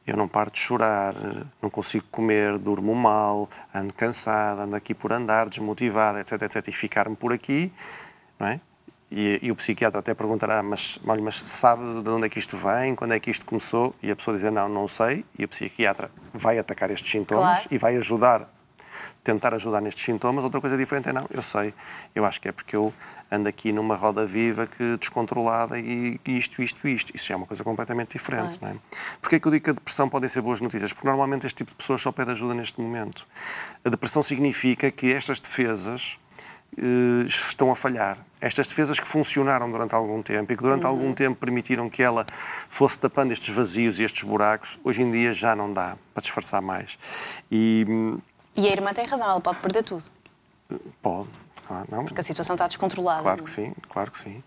eu 0.06 0.18
não 0.18 0.28
paro 0.28 0.52
de 0.52 0.60
chorar, 0.60 1.16
não 1.62 1.70
consigo 1.70 2.04
comer, 2.12 2.58
durmo 2.58 2.94
mal, 2.94 3.50
ando 3.74 3.94
cansada, 3.94 4.64
ando 4.64 4.76
aqui 4.76 4.94
por 4.94 5.14
andar, 5.14 5.48
desmotivada, 5.48 6.20
etc, 6.20 6.42
etc, 6.42 6.68
e 6.68 6.74
ficar-me 6.74 7.16
por 7.16 7.32
aqui, 7.32 7.72
não 8.38 8.48
é? 8.48 8.60
E, 9.10 9.40
e, 9.42 9.52
o 9.52 9.56
psiquiatra 9.56 10.02
até 10.02 10.14
perguntará, 10.14 10.62
mas, 10.62 11.00
mas 11.02 11.36
sabe 11.48 12.02
de 12.02 12.10
onde 12.10 12.26
é 12.26 12.30
que 12.30 12.40
isto 12.40 12.58
vem, 12.58 12.94
quando 12.94 13.14
é 13.14 13.20
que 13.22 13.32
isto 13.32 13.46
começou? 13.46 13.96
E 14.04 14.12
a 14.12 14.16
pessoa 14.18 14.36
dizer, 14.36 14.52
não, 14.52 14.68
não 14.68 14.86
sei. 14.86 15.24
E 15.40 15.46
o 15.46 15.48
psiquiatra 15.48 16.12
vai 16.34 16.60
atacar 16.60 16.92
estes 16.92 17.10
sintomas 17.10 17.60
claro. 17.60 17.68
e 17.72 17.78
vai 17.78 17.96
ajudar 17.96 18.50
tentar 19.24 19.54
ajudar 19.54 19.82
nestes 19.82 20.04
sintomas. 20.04 20.44
Outra 20.44 20.60
coisa 20.60 20.78
diferente 20.78 21.10
é 21.10 21.14
não, 21.14 21.26
eu 21.30 21.42
sei, 21.42 21.74
eu 22.14 22.26
acho 22.26 22.40
que 22.40 22.48
é 22.48 22.52
porque 22.52 22.76
eu 22.76 22.94
ando 23.32 23.50
aqui 23.50 23.72
numa 23.72 23.96
roda 23.96 24.26
viva 24.26 24.68
que 24.68 24.98
descontrolada 24.98 25.80
e 25.80 26.20
isto, 26.26 26.62
isto, 26.62 26.88
isto. 26.88 27.16
Isso 27.16 27.28
já 27.28 27.34
é 27.34 27.38
uma 27.38 27.48
coisa 27.48 27.64
completamente 27.64 28.14
diferente, 28.14 28.60
claro. 28.60 28.76
não 28.76 28.82
é? 28.82 29.18
Porquê 29.22 29.38
é 29.38 29.40
que 29.40 29.48
eu 29.48 29.52
digo 29.52 29.64
que 29.64 29.70
a 29.72 29.74
depressão 29.74 30.08
podem 30.08 30.30
ser 30.30 30.42
boas 30.42 30.62
notícias? 30.62 30.94
Porque 30.94 31.08
normalmente 31.08 31.48
este 31.48 31.58
tipo 31.58 31.72
de 31.72 31.78
pessoas 31.78 32.02
só 32.02 32.12
pede 32.12 32.32
ajuda 32.32 32.54
neste 32.54 32.80
momento. 32.80 33.26
A 33.84 33.90
depressão 33.90 34.22
significa 34.22 34.92
que 34.92 35.12
estas 35.12 35.40
defesas 35.40 36.20
eh, 36.78 37.26
estão 37.28 37.72
a 37.72 37.76
falhar. 37.76 38.18
Estas 38.42 38.68
defesas 38.68 39.00
que 39.00 39.08
funcionaram 39.08 39.72
durante 39.72 39.94
algum 39.94 40.22
tempo 40.22 40.52
e 40.52 40.58
que 40.58 40.64
durante 40.64 40.84
uhum. 40.84 40.90
algum 40.90 41.14
tempo 41.14 41.40
permitiram 41.40 41.90
que 41.90 42.02
ela 42.02 42.26
fosse 42.70 43.00
tapando 43.00 43.32
estes 43.32 43.54
vazios 43.54 44.00
e 44.00 44.04
estes 44.04 44.24
buracos, 44.24 44.80
hoje 44.84 45.02
em 45.02 45.12
dia 45.12 45.34
já 45.34 45.56
não 45.56 45.72
dá 45.72 45.98
para 46.14 46.22
disfarçar 46.22 46.62
mais. 46.62 46.98
E 47.52 47.86
hum, 47.88 48.18
e 48.56 48.68
a 48.68 48.72
irmã 48.72 48.94
tem 48.94 49.06
razão, 49.06 49.30
ela 49.30 49.42
pode 49.42 49.60
perder 49.60 49.84
tudo. 49.84 50.04
Pode, 51.02 51.30
claro, 51.68 51.88
não. 51.90 52.06
Porque 52.06 52.22
a 52.22 52.24
situação 52.24 52.56
está 52.56 52.68
descontrolada. 52.68 53.22
Claro 53.22 53.44
que 53.44 53.50
sim, 53.50 53.74
claro 53.90 54.12
que 54.12 54.18
sim. 54.18 54.44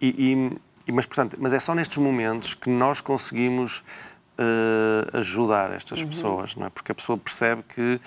E, 0.00 0.60
e, 0.86 0.92
mas, 0.92 1.06
portanto, 1.06 1.36
mas 1.38 1.52
é 1.52 1.60
só 1.60 1.74
nestes 1.74 1.98
momentos 1.98 2.54
que 2.54 2.70
nós 2.70 3.00
conseguimos 3.00 3.84
uh, 4.38 5.18
ajudar 5.18 5.72
estas 5.72 6.00
uhum. 6.00 6.08
pessoas, 6.08 6.54
não 6.54 6.66
é? 6.66 6.70
Porque 6.70 6.92
a 6.92 6.94
pessoa 6.94 7.18
percebe 7.18 7.62
que 7.62 8.00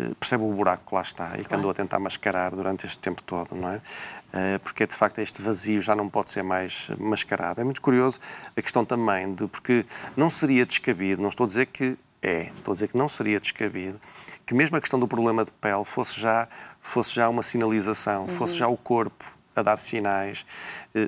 uh, 0.00 0.14
percebe 0.16 0.42
o 0.42 0.52
buraco 0.52 0.84
que 0.88 0.94
lá 0.94 1.02
está 1.02 1.26
e 1.26 1.28
claro. 1.28 1.44
que 1.48 1.54
andou 1.54 1.70
a 1.70 1.74
tentar 1.74 1.98
mascarar 1.98 2.50
durante 2.50 2.86
este 2.86 2.98
tempo 2.98 3.22
todo, 3.22 3.54
não 3.54 3.68
é? 3.70 3.76
Uh, 3.76 4.58
porque 4.62 4.86
de 4.86 4.94
facto 4.94 5.20
este 5.20 5.40
vazio 5.40 5.80
já 5.80 5.94
não 5.94 6.08
pode 6.08 6.30
ser 6.30 6.42
mais 6.42 6.90
mascarado. 6.98 7.60
É 7.60 7.64
muito 7.64 7.80
curioso 7.80 8.18
a 8.56 8.60
questão 8.60 8.84
também 8.84 9.32
de 9.34 9.46
porque 9.46 9.86
não 10.16 10.28
seria 10.28 10.66
descabido, 10.66 11.22
não 11.22 11.28
estou 11.28 11.44
a 11.44 11.46
dizer 11.46 11.66
que 11.66 11.96
é, 12.22 12.50
estou 12.52 12.72
a 12.72 12.74
dizer 12.74 12.88
que 12.88 12.96
não 12.96 13.08
seria 13.08 13.38
descabido 13.40 14.00
que 14.44 14.54
mesmo 14.54 14.76
a 14.76 14.80
questão 14.80 14.98
do 14.98 15.06
problema 15.06 15.44
de 15.44 15.52
pele 15.52 15.84
fosse 15.84 16.20
já 16.20 16.48
fosse 16.80 17.14
já 17.14 17.28
uma 17.28 17.42
sinalização, 17.42 18.22
uhum. 18.22 18.28
fosse 18.28 18.56
já 18.56 18.66
o 18.66 18.76
corpo 18.76 19.24
a 19.54 19.62
dar 19.62 19.78
sinais. 19.78 20.46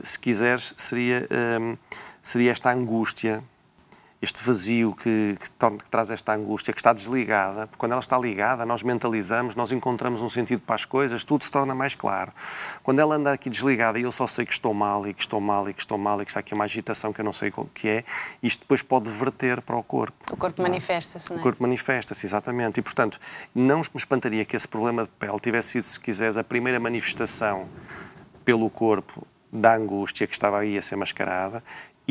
se 0.02 0.18
quiseres, 0.18 0.74
seria 0.76 1.26
um, 1.60 1.76
seria 2.22 2.50
esta 2.50 2.70
angústia 2.70 3.42
este 4.22 4.44
vazio 4.44 4.94
que, 4.94 5.36
que, 5.40 5.50
torna, 5.52 5.78
que 5.78 5.88
traz 5.88 6.10
esta 6.10 6.34
angústia, 6.34 6.74
que 6.74 6.80
está 6.80 6.92
desligada, 6.92 7.66
porque 7.66 7.78
quando 7.78 7.92
ela 7.92 8.00
está 8.00 8.18
ligada, 8.18 8.66
nós 8.66 8.82
mentalizamos, 8.82 9.54
nós 9.54 9.72
encontramos 9.72 10.20
um 10.20 10.28
sentido 10.28 10.60
para 10.60 10.74
as 10.74 10.84
coisas, 10.84 11.24
tudo 11.24 11.42
se 11.42 11.50
torna 11.50 11.74
mais 11.74 11.94
claro. 11.94 12.30
Quando 12.82 12.98
ela 12.98 13.14
anda 13.14 13.32
aqui 13.32 13.48
desligada 13.48 13.98
e 13.98 14.02
eu 14.02 14.12
só 14.12 14.26
sei 14.26 14.44
que 14.44 14.52
estou 14.52 14.74
mal 14.74 15.06
e 15.08 15.14
que 15.14 15.22
estou 15.22 15.40
mal 15.40 15.68
e 15.70 15.72
que 15.72 15.80
estou 15.80 15.96
mal 15.96 16.20
e 16.20 16.24
que 16.26 16.30
está 16.30 16.40
aqui 16.40 16.52
uma 16.52 16.64
agitação 16.64 17.12
que 17.14 17.20
eu 17.20 17.24
não 17.24 17.32
sei 17.32 17.50
o 17.56 17.64
que 17.66 17.88
é, 17.88 18.04
isto 18.42 18.60
depois 18.60 18.82
pode 18.82 19.10
verter 19.10 19.62
para 19.62 19.76
o 19.76 19.82
corpo. 19.82 20.14
O 20.30 20.36
corpo 20.36 20.60
manifesta-se, 20.60 21.30
não 21.30 21.38
é? 21.38 21.40
O 21.40 21.42
corpo 21.42 21.62
manifesta-se, 21.62 22.26
exatamente. 22.26 22.78
E, 22.78 22.82
portanto, 22.82 23.18
não 23.54 23.78
me 23.78 23.84
espantaria 23.94 24.44
que 24.44 24.54
esse 24.54 24.68
problema 24.68 25.04
de 25.04 25.08
pele 25.18 25.40
tivesse 25.40 25.70
sido, 25.70 25.82
se 25.84 25.98
quiseres, 25.98 26.36
a 26.36 26.44
primeira 26.44 26.78
manifestação 26.78 27.68
pelo 28.44 28.68
corpo 28.68 29.26
da 29.52 29.74
angústia 29.74 30.26
que 30.26 30.34
estava 30.34 30.60
aí 30.60 30.78
a 30.78 30.82
ser 30.82 30.96
mascarada 30.96 31.62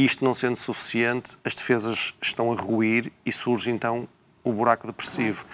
isto 0.05 0.23
não 0.23 0.33
sendo 0.33 0.55
suficiente, 0.55 1.38
as 1.43 1.55
defesas 1.55 2.13
estão 2.21 2.51
a 2.51 2.55
ruir 2.55 3.12
e 3.25 3.31
surge 3.31 3.71
então 3.71 4.07
o 4.43 4.51
buraco 4.51 4.88
depressivo. 4.88 5.45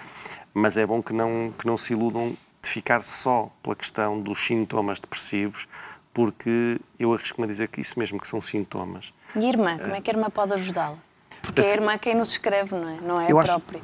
Mas 0.52 0.76
é 0.76 0.86
bom 0.86 1.02
que 1.02 1.12
não, 1.12 1.52
que 1.58 1.66
não 1.66 1.76
se 1.76 1.92
iludam 1.92 2.36
de 2.62 2.68
ficar 2.68 3.02
só 3.02 3.50
pela 3.62 3.76
questão 3.76 4.20
dos 4.20 4.38
sintomas 4.38 5.00
depressivos, 5.00 5.68
porque 6.12 6.80
eu 6.98 7.12
arrisco-me 7.12 7.44
a 7.44 7.48
dizer 7.48 7.68
que 7.68 7.80
isso 7.80 7.98
mesmo 7.98 8.18
que 8.18 8.26
são 8.26 8.40
sintomas. 8.40 9.12
E 9.34 9.44
a 9.44 9.48
irmã, 9.48 9.78
como 9.78 9.94
é 9.94 10.00
que 10.00 10.10
a 10.10 10.14
irmã 10.14 10.30
pode 10.30 10.54
ajudá-la? 10.54 10.96
Porque 11.42 11.60
assim, 11.60 11.70
é 11.70 11.72
a 11.72 11.76
irmã 11.76 11.98
quem 11.98 12.14
nos 12.14 12.30
escreve, 12.30 12.74
não 12.74 12.88
é? 12.88 13.00
Não 13.00 13.20
é 13.20 13.30
a 13.30 13.44
própria. 13.44 13.82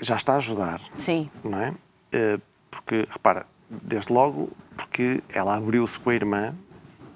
Já 0.00 0.16
está 0.16 0.34
a 0.34 0.36
ajudar. 0.36 0.80
Sim. 0.96 1.30
Não 1.42 1.60
é? 1.60 1.74
Eh, 2.12 2.38
porque, 2.70 3.06
repara, 3.08 3.46
desde 3.70 4.12
logo, 4.12 4.50
porque 4.76 5.22
ela 5.32 5.56
abriu-se 5.56 5.98
com 5.98 6.10
a 6.10 6.14
irmã 6.14 6.54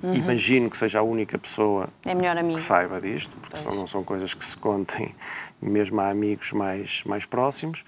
Uhum. 0.03 0.15
Imagino 0.15 0.71
que 0.71 0.77
seja 0.77 1.01
a 1.01 1.03
única 1.03 1.37
pessoa 1.39 1.89
é 2.07 2.15
que 2.55 2.61
saiba 2.61 3.01
disto, 3.01 3.37
porque 3.39 3.57
são, 3.57 3.75
não 3.75 3.87
são 3.87 4.05
coisas 4.05 4.33
que 4.33 4.45
se 4.45 4.57
contem 4.57 5.15
mesmo 5.61 6.01
a 6.01 6.09
amigos 6.09 6.53
mais, 6.53 7.03
mais 7.05 7.27
próximos. 7.27 7.85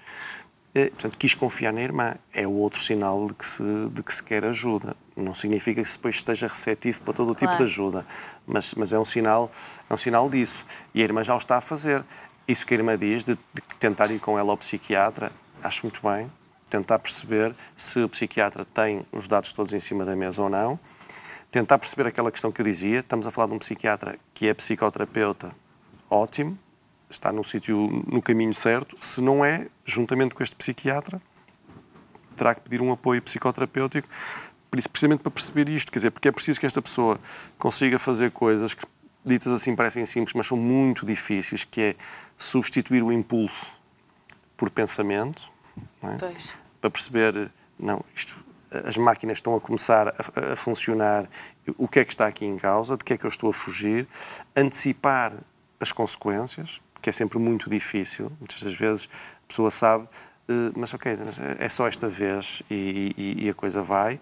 E, 0.73 0.89
portanto, 0.89 1.17
quis 1.17 1.33
confiar 1.33 1.73
na 1.73 1.81
irmã. 1.81 2.15
É 2.33 2.45
o 2.45 2.51
outro 2.51 2.79
sinal 2.79 3.27
de 3.27 3.33
que, 3.33 3.45
se, 3.45 3.63
de 3.91 4.03
que 4.03 4.13
se 4.13 4.23
quer 4.23 4.45
ajuda. 4.45 4.95
Não 5.15 5.33
significa 5.33 5.81
que 5.81 5.89
depois 5.89 6.15
esteja 6.15 6.47
receptivo 6.47 7.01
para 7.03 7.13
todo 7.13 7.31
o 7.31 7.35
claro. 7.35 7.53
tipo 7.53 7.65
de 7.65 7.71
ajuda, 7.71 8.05
mas, 8.45 8.73
mas 8.73 8.93
é, 8.93 8.99
um 8.99 9.05
sinal, 9.05 9.51
é 9.89 9.93
um 9.93 9.97
sinal 9.97 10.29
disso. 10.29 10.65
E 10.93 11.01
a 11.01 11.03
irmã 11.03 11.23
já 11.23 11.33
o 11.33 11.37
está 11.37 11.57
a 11.57 11.61
fazer. 11.61 12.03
Isso 12.47 12.65
que 12.65 12.73
a 12.73 12.77
irmã 12.77 12.97
diz, 12.97 13.23
de, 13.23 13.35
de 13.35 13.61
tentar 13.79 14.11
ir 14.11 14.19
com 14.19 14.37
ela 14.37 14.51
ao 14.51 14.57
psiquiatra, 14.57 15.31
acho 15.63 15.83
muito 15.83 16.01
bem. 16.05 16.29
Tentar 16.69 16.99
perceber 16.99 17.53
se 17.75 17.99
o 18.01 18.09
psiquiatra 18.09 18.65
tem 18.65 19.05
os 19.11 19.27
dados 19.27 19.51
todos 19.53 19.73
em 19.73 19.79
cima 19.79 20.05
da 20.05 20.15
mesa 20.15 20.41
ou 20.41 20.49
não 20.49 20.79
tentar 21.51 21.77
perceber 21.77 22.07
aquela 22.07 22.31
questão 22.31 22.51
que 22.51 22.61
eu 22.61 22.65
dizia. 22.65 22.99
Estamos 22.99 23.27
a 23.27 23.31
falar 23.31 23.47
de 23.47 23.53
um 23.53 23.59
psiquiatra 23.59 24.17
que 24.33 24.47
é 24.47 24.53
psicoterapeuta, 24.53 25.53
ótimo, 26.09 26.57
está 27.09 27.31
no 27.31 27.43
sítio, 27.43 27.77
no 28.07 28.21
caminho 28.21 28.53
certo. 28.53 28.97
Se 29.01 29.21
não 29.21 29.43
é, 29.43 29.67
juntamente 29.85 30.33
com 30.33 30.41
este 30.41 30.55
psiquiatra, 30.55 31.21
terá 32.37 32.55
que 32.55 32.61
pedir 32.61 32.81
um 32.81 32.91
apoio 32.91 33.21
psicoterapêutico, 33.21 34.07
precisamente 34.71 35.21
para 35.21 35.31
perceber 35.31 35.67
isto. 35.67 35.91
Quer 35.91 35.99
dizer, 35.99 36.11
porque 36.11 36.29
é 36.29 36.31
preciso 36.31 36.59
que 36.59 36.65
esta 36.65 36.81
pessoa 36.81 37.19
consiga 37.57 37.99
fazer 37.99 38.31
coisas 38.31 38.73
que, 38.73 38.85
ditas 39.25 39.51
assim, 39.51 39.75
parecem 39.75 40.05
simples, 40.05 40.33
mas 40.33 40.47
são 40.47 40.57
muito 40.57 41.05
difíceis, 41.05 41.65
que 41.65 41.81
é 41.81 41.95
substituir 42.37 43.03
o 43.03 43.11
impulso 43.11 43.67
por 44.55 44.69
pensamento, 44.69 45.51
é? 46.01 46.17
para 46.79 46.89
perceber, 46.89 47.51
não, 47.77 48.03
isto 48.15 48.50
as 48.85 48.97
máquinas 48.97 49.37
estão 49.37 49.55
a 49.55 49.61
começar 49.61 50.07
a, 50.07 50.53
a, 50.53 50.55
funcionar, 50.55 51.29
o 51.77 51.87
que 51.87 51.99
é 51.99 52.05
que 52.05 52.11
está 52.11 52.27
aqui 52.27 52.45
em 52.45 52.57
causa, 52.57 52.97
de 52.97 53.03
que 53.03 53.13
é 53.13 53.17
que 53.17 53.25
eu 53.25 53.29
estou 53.29 53.49
a 53.49 53.53
fugir, 53.53 54.07
antecipar 54.55 55.33
as 55.79 55.91
consequências, 55.91 56.81
que 57.01 57.09
é 57.09 57.13
sempre 57.13 57.39
muito 57.39 57.69
difícil, 57.69 58.31
muitas 58.39 58.61
das 58.61 58.73
vezes 58.73 59.09
a 59.43 59.47
pessoa 59.47 59.71
sabe, 59.71 60.07
eh, 60.47 60.71
mas 60.75 60.93
ok, 60.93 61.17
é 61.59 61.69
só 61.69 61.87
esta 61.87 62.07
vez 62.07 62.61
e, 62.69 63.13
e, 63.17 63.45
e 63.45 63.49
a 63.49 63.53
coisa 63.53 63.81
vai. 63.81 64.19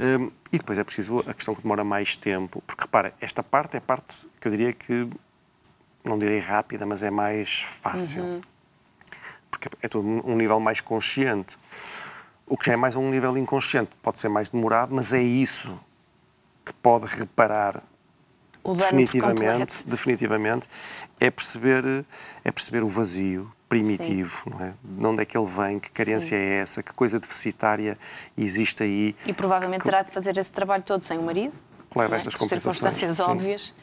Eh, 0.00 0.30
e 0.52 0.58
depois 0.58 0.78
é 0.78 0.84
preciso 0.84 1.20
a 1.20 1.34
questão 1.34 1.54
que 1.54 1.62
demora 1.62 1.84
mais 1.84 2.16
tempo, 2.16 2.62
porque 2.66 2.82
repara, 2.82 3.14
esta 3.20 3.42
parte 3.42 3.76
é 3.76 3.80
parte 3.80 4.28
que 4.40 4.48
eu 4.48 4.50
diria 4.50 4.72
que, 4.72 5.08
não 6.04 6.18
direi 6.18 6.38
rápida, 6.38 6.84
mas 6.84 7.02
é 7.02 7.10
mais 7.10 7.62
fácil. 7.62 8.22
Uhum. 8.22 8.40
Porque 9.50 9.68
é 9.82 9.88
todo 9.88 10.06
um 10.06 10.36
nível 10.36 10.60
mais 10.60 10.80
consciente. 10.80 11.56
O 12.46 12.56
que 12.56 12.66
já 12.66 12.72
é 12.74 12.76
mais 12.76 12.94
a 12.94 12.98
um 12.98 13.10
nível 13.10 13.36
inconsciente, 13.38 13.90
pode 14.02 14.18
ser 14.18 14.28
mais 14.28 14.50
demorado, 14.50 14.94
mas 14.94 15.12
é 15.12 15.22
isso 15.22 15.78
que 16.64 16.72
pode 16.74 17.06
reparar 17.06 17.82
definitivamente, 18.72 19.84
definitivamente 19.86 20.66
é 21.20 21.30
perceber 21.30 22.04
é 22.42 22.50
perceber 22.50 22.82
o 22.82 22.88
vazio 22.88 23.52
primitivo, 23.68 24.42
Sim. 24.44 24.50
não 24.50 24.64
é? 24.64 24.74
De 24.82 25.06
onde 25.06 25.22
é 25.22 25.24
que 25.24 25.36
ele 25.36 25.46
vem, 25.46 25.78
que 25.78 25.90
carência 25.90 26.36
Sim. 26.36 26.42
é 26.42 26.60
essa, 26.60 26.82
que 26.82 26.92
coisa 26.92 27.18
deficitária 27.18 27.98
existe 28.38 28.82
aí. 28.82 29.16
E 29.26 29.32
provavelmente 29.32 29.80
que... 29.80 29.88
terá 29.88 30.02
de 30.02 30.10
fazer 30.10 30.36
esse 30.38 30.52
trabalho 30.52 30.82
todo 30.82 31.02
sem 31.02 31.18
o 31.18 31.22
marido. 31.22 31.52
Leva 31.94 32.14
é? 32.14 32.18
estas 32.18 32.34
Por 32.34 32.48
circunstâncias 32.48 33.16
Sim. 33.16 33.22
óbvias, 33.22 33.74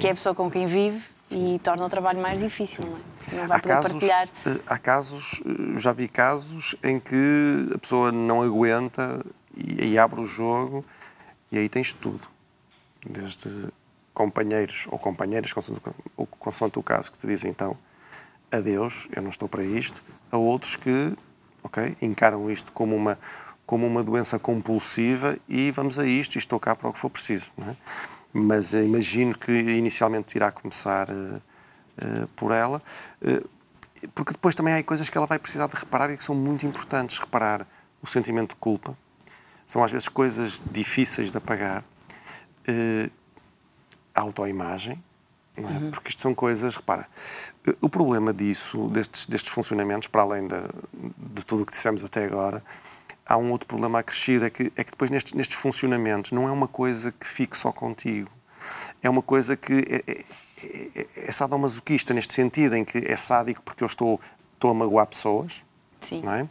que 0.00 0.06
é 0.06 0.10
a 0.10 0.14
pessoa 0.14 0.34
com 0.34 0.50
quem 0.50 0.66
vive 0.66 1.15
e 1.30 1.58
torna 1.62 1.84
o 1.84 1.88
trabalho 1.88 2.20
mais 2.20 2.40
difícil, 2.40 2.84
não 2.84 2.96
é? 2.96 3.36
Não 3.36 3.48
vai 3.48 3.58
há 3.58 3.60
poder 3.60 3.74
casos, 3.74 3.92
partilhar. 3.92 4.28
Eh, 4.46 4.60
há 4.66 4.78
casos, 4.78 5.42
eh, 5.44 5.78
já 5.78 5.92
vi 5.92 6.08
casos 6.08 6.76
em 6.82 7.00
que 7.00 7.68
a 7.74 7.78
pessoa 7.78 8.12
não 8.12 8.42
aguenta 8.42 9.24
e, 9.56 9.92
e 9.92 9.98
abre 9.98 10.20
o 10.20 10.26
jogo 10.26 10.84
e 11.50 11.58
aí 11.58 11.68
tens 11.68 11.92
tudo. 11.92 12.28
Desde 13.04 13.68
companheiros 14.14 14.86
ou 14.90 14.98
companheiras, 14.98 15.52
ou 16.16 16.26
consoante 16.26 16.78
o 16.78 16.82
caso, 16.82 17.12
que 17.12 17.18
te 17.18 17.26
dizem 17.26 17.50
então 17.50 17.76
adeus, 18.50 19.08
eu 19.14 19.22
não 19.22 19.30
estou 19.30 19.48
para 19.48 19.64
isto, 19.64 20.02
a 20.30 20.36
outros 20.36 20.76
que, 20.76 21.12
ok, 21.62 21.96
encaram 22.00 22.50
isto 22.50 22.72
como 22.72 22.94
uma, 22.94 23.18
como 23.66 23.86
uma 23.86 24.02
doença 24.02 24.38
compulsiva 24.38 25.36
e 25.48 25.70
vamos 25.70 25.98
a 25.98 26.06
isto 26.06 26.36
e 26.36 26.38
estou 26.38 26.58
cá 26.58 26.74
para 26.74 26.88
o 26.88 26.92
que 26.92 26.98
for 26.98 27.10
preciso. 27.10 27.50
Não 27.56 27.70
é? 27.70 27.76
Mas 28.32 28.74
imagino 28.74 29.36
que 29.36 29.52
inicialmente 29.52 30.36
irá 30.36 30.50
começar 30.50 31.08
uh, 31.10 31.36
uh, 31.36 32.26
por 32.36 32.52
ela, 32.52 32.82
uh, 33.22 33.48
porque 34.14 34.32
depois 34.32 34.54
também 34.54 34.74
há 34.74 34.82
coisas 34.82 35.08
que 35.08 35.16
ela 35.16 35.26
vai 35.26 35.38
precisar 35.38 35.66
de 35.66 35.76
reparar 35.76 36.10
e 36.10 36.16
que 36.16 36.24
são 36.24 36.34
muito 36.34 36.66
importantes. 36.66 37.18
Reparar 37.18 37.66
o 38.02 38.06
sentimento 38.06 38.50
de 38.50 38.56
culpa, 38.56 38.96
são 39.66 39.82
às 39.82 39.90
vezes 39.90 40.06
coisas 40.08 40.62
difíceis 40.70 41.32
de 41.32 41.38
apagar, 41.38 41.82
a 44.14 44.20
autoimagem, 44.20 45.02
é? 45.56 45.60
uhum. 45.60 45.90
porque 45.90 46.10
isto 46.10 46.20
são 46.20 46.34
coisas, 46.34 46.76
repara, 46.76 47.08
o 47.80 47.88
problema 47.88 48.32
disso, 48.32 48.88
destes, 48.88 49.26
destes 49.26 49.52
funcionamentos, 49.52 50.08
para 50.08 50.22
além 50.22 50.46
de, 50.46 50.56
de 51.34 51.44
tudo 51.44 51.62
o 51.62 51.66
que 51.66 51.72
dissemos 51.72 52.04
até 52.04 52.24
agora, 52.24 52.62
há 53.26 53.36
um 53.36 53.50
outro 53.50 53.66
problema 53.66 53.98
acrescido, 53.98 54.44
é 54.44 54.50
que, 54.50 54.72
é 54.76 54.84
que 54.84 54.90
depois 54.90 55.10
nestes, 55.10 55.32
nestes 55.32 55.56
funcionamentos 55.56 56.32
não 56.32 56.48
é 56.48 56.52
uma 56.52 56.68
coisa 56.68 57.12
que 57.12 57.26
fique 57.26 57.56
só 57.56 57.72
contigo. 57.72 58.30
É 59.02 59.10
uma 59.10 59.22
coisa 59.22 59.56
que 59.56 59.72
é, 59.72 60.02
é, 60.06 60.24
é, 61.00 61.06
é 61.28 61.32
sadomasoquista 61.32 62.14
neste 62.14 62.32
sentido, 62.32 62.74
em 62.76 62.84
que 62.84 62.98
é 62.98 63.16
sádico 63.16 63.62
porque 63.62 63.82
eu 63.82 63.86
estou, 63.86 64.20
estou 64.54 64.70
a 64.70 64.74
magoar 64.74 65.06
pessoas, 65.06 65.64
Sim. 66.00 66.22
não 66.22 66.32
é? 66.32 66.48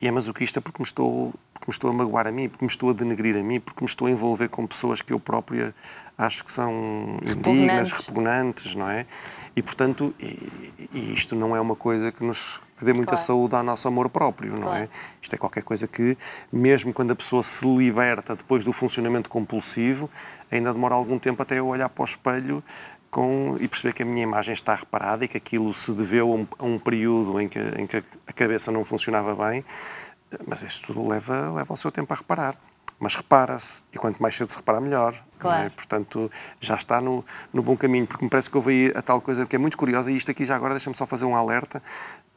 E 0.00 0.08
é 0.08 0.10
masoquista 0.10 0.60
porque 0.60 0.82
me 0.82 0.86
estou 0.86 1.32
porque 1.62 1.70
me 1.70 1.74
estou 1.74 1.90
a 1.90 1.92
magoar 1.92 2.26
a 2.26 2.32
mim, 2.32 2.48
porque 2.48 2.64
me 2.64 2.68
estou 2.68 2.90
a 2.90 2.92
denegrir 2.92 3.36
a 3.36 3.42
mim, 3.42 3.60
porque 3.60 3.84
me 3.84 3.88
estou 3.88 4.08
a 4.08 4.10
envolver 4.10 4.48
com 4.48 4.66
pessoas 4.66 5.00
que 5.00 5.12
eu 5.12 5.20
própria 5.20 5.72
acho 6.18 6.44
que 6.44 6.50
são 6.50 7.18
indignas, 7.24 7.92
repugnantes, 7.92 8.74
não 8.74 8.90
é? 8.90 9.06
E, 9.54 9.62
portanto, 9.62 10.12
e, 10.18 10.90
e 10.92 11.14
isto 11.14 11.36
não 11.36 11.54
é 11.54 11.60
uma 11.60 11.76
coisa 11.76 12.10
que 12.10 12.24
nos 12.24 12.60
que 12.82 12.86
dê 12.86 12.92
muita 12.92 13.12
claro. 13.12 13.24
saúde 13.24 13.54
ao 13.54 13.62
nosso 13.62 13.86
amor 13.86 14.10
próprio, 14.10 14.50
não 14.50 14.56
é? 14.56 14.60
claro. 14.60 14.82
é? 14.82 14.88
Isto 15.22 15.34
é 15.34 15.38
qualquer 15.38 15.62
coisa 15.62 15.86
que, 15.86 16.18
mesmo 16.52 16.92
quando 16.92 17.12
a 17.12 17.14
pessoa 17.14 17.40
se 17.40 17.64
liberta 17.64 18.34
depois 18.34 18.64
do 18.64 18.72
funcionamento 18.72 19.30
compulsivo, 19.30 20.10
ainda 20.50 20.72
demora 20.72 20.96
algum 20.96 21.16
tempo 21.16 21.40
até 21.40 21.60
eu 21.60 21.66
olhar 21.68 21.88
para 21.88 22.02
o 22.02 22.04
espelho 22.04 22.62
com, 23.08 23.56
e 23.60 23.68
perceber 23.68 23.92
que 23.92 24.02
a 24.02 24.06
minha 24.06 24.24
imagem 24.24 24.52
está 24.52 24.74
reparada 24.74 25.24
e 25.24 25.28
que 25.28 25.36
aquilo 25.36 25.72
se 25.72 25.92
deveu 25.92 26.32
a 26.32 26.34
um, 26.34 26.48
a 26.58 26.64
um 26.64 26.78
período 26.78 27.40
em 27.40 27.48
que, 27.48 27.60
em 27.78 27.86
que 27.86 28.02
a 28.26 28.32
cabeça 28.32 28.72
não 28.72 28.84
funcionava 28.84 29.32
bem, 29.48 29.64
mas 30.44 30.62
isso 30.62 30.82
tudo 30.82 31.06
leva, 31.06 31.52
leva 31.52 31.72
o 31.72 31.76
seu 31.76 31.92
tempo 31.92 32.12
a 32.12 32.16
reparar. 32.16 32.56
mas 32.98 33.14
repara-se, 33.16 33.84
e 33.92 33.98
quanto 33.98 34.20
mais 34.22 34.36
cedo 34.36 34.48
se 34.48 34.56
repara, 34.56 34.80
melhor. 34.80 35.20
Claro. 35.38 35.66
É? 35.66 35.70
Portanto, 35.70 36.30
já 36.60 36.76
está 36.76 37.00
no, 37.00 37.24
no 37.52 37.62
bom 37.62 37.76
caminho, 37.76 38.06
porque 38.06 38.24
me 38.24 38.30
parece 38.30 38.48
que 38.48 38.56
houve 38.56 38.70
aí 38.70 38.92
a 38.94 39.02
tal 39.02 39.20
coisa 39.20 39.44
que 39.44 39.56
é 39.56 39.58
muito 39.58 39.76
curiosa, 39.76 40.10
e 40.10 40.16
isto 40.16 40.30
aqui 40.30 40.46
já 40.46 40.54
agora 40.54 40.74
deixa-me 40.74 40.94
só 40.94 41.04
fazer 41.04 41.24
um 41.24 41.34
alerta 41.34 41.82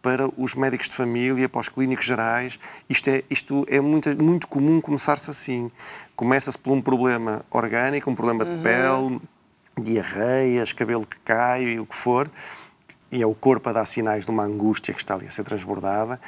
para 0.05 0.29
os 0.37 0.53
médicos 0.53 0.87
de 0.87 0.93
família, 0.93 1.49
para 1.49 1.61
os 1.61 1.67
clínicos 1.67 2.05
gerais. 2.05 2.59
Isto 2.87 3.09
é, 3.09 3.23
isto 3.27 3.65
é 3.67 3.81
muito, 3.81 4.15
muito 4.23 4.47
comum 4.47 4.79
começar-se 4.79 5.31
assim. 5.31 5.71
Começa-se 6.15 6.59
por 6.59 6.73
um 6.73 6.79
problema 6.79 7.41
orgânico, 7.49 8.07
um 8.11 8.13
problema 8.13 8.45
de 8.45 8.51
uhum. 8.51 8.61
pele, 8.61 9.21
diarreias, 9.81 10.73
cabelo 10.73 11.07
que 11.07 11.17
cai, 11.21 11.79
o 11.79 11.87
que 11.87 11.95
for, 11.95 12.29
e 13.11 13.19
é 13.19 13.25
o 13.25 13.33
corpo 13.33 13.67
a 13.67 13.73
dar 13.73 13.85
sinais 13.85 14.25
de 14.25 14.29
uma 14.29 14.43
angústia 14.43 14.93
que 14.93 14.99
está 14.99 15.15
ali 15.15 15.25
a 15.25 15.31
ser 15.31 15.43
transbordada. 15.43 16.21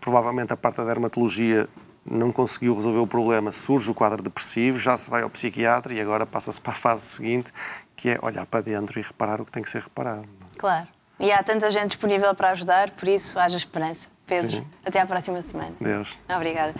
Provavelmente 0.00 0.54
a 0.54 0.56
parte 0.56 0.78
da 0.78 0.84
dermatologia 0.84 1.68
não 2.02 2.32
conseguiu 2.32 2.74
resolver 2.74 3.00
o 3.00 3.06
problema, 3.06 3.52
surge 3.52 3.90
o 3.90 3.94
quadro 3.94 4.22
depressivo, 4.22 4.78
já 4.78 4.96
se 4.96 5.10
vai 5.10 5.20
ao 5.20 5.28
psiquiatra 5.28 5.92
e 5.92 6.00
agora 6.00 6.24
passa-se 6.24 6.62
para 6.62 6.72
a 6.72 6.76
fase 6.76 7.02
seguinte, 7.02 7.52
que 7.94 8.08
é 8.08 8.18
olhar 8.22 8.46
para 8.46 8.62
dentro 8.62 8.98
e 8.98 9.02
reparar 9.02 9.42
o 9.42 9.44
que 9.44 9.52
tem 9.52 9.62
que 9.62 9.68
ser 9.68 9.82
reparado. 9.82 10.26
Claro. 10.56 10.95
E 11.18 11.32
há 11.32 11.42
tanta 11.42 11.70
gente 11.70 11.88
disponível 11.88 12.34
para 12.34 12.50
ajudar, 12.50 12.90
por 12.90 13.08
isso 13.08 13.38
haja 13.38 13.56
esperança. 13.56 14.15
Pedro, 14.26 14.56
Sim. 14.56 14.66
até 14.84 15.00
à 15.00 15.06
próxima 15.06 15.40
semana. 15.40 15.72
Deus. 15.80 16.18
Obrigada. 16.28 16.74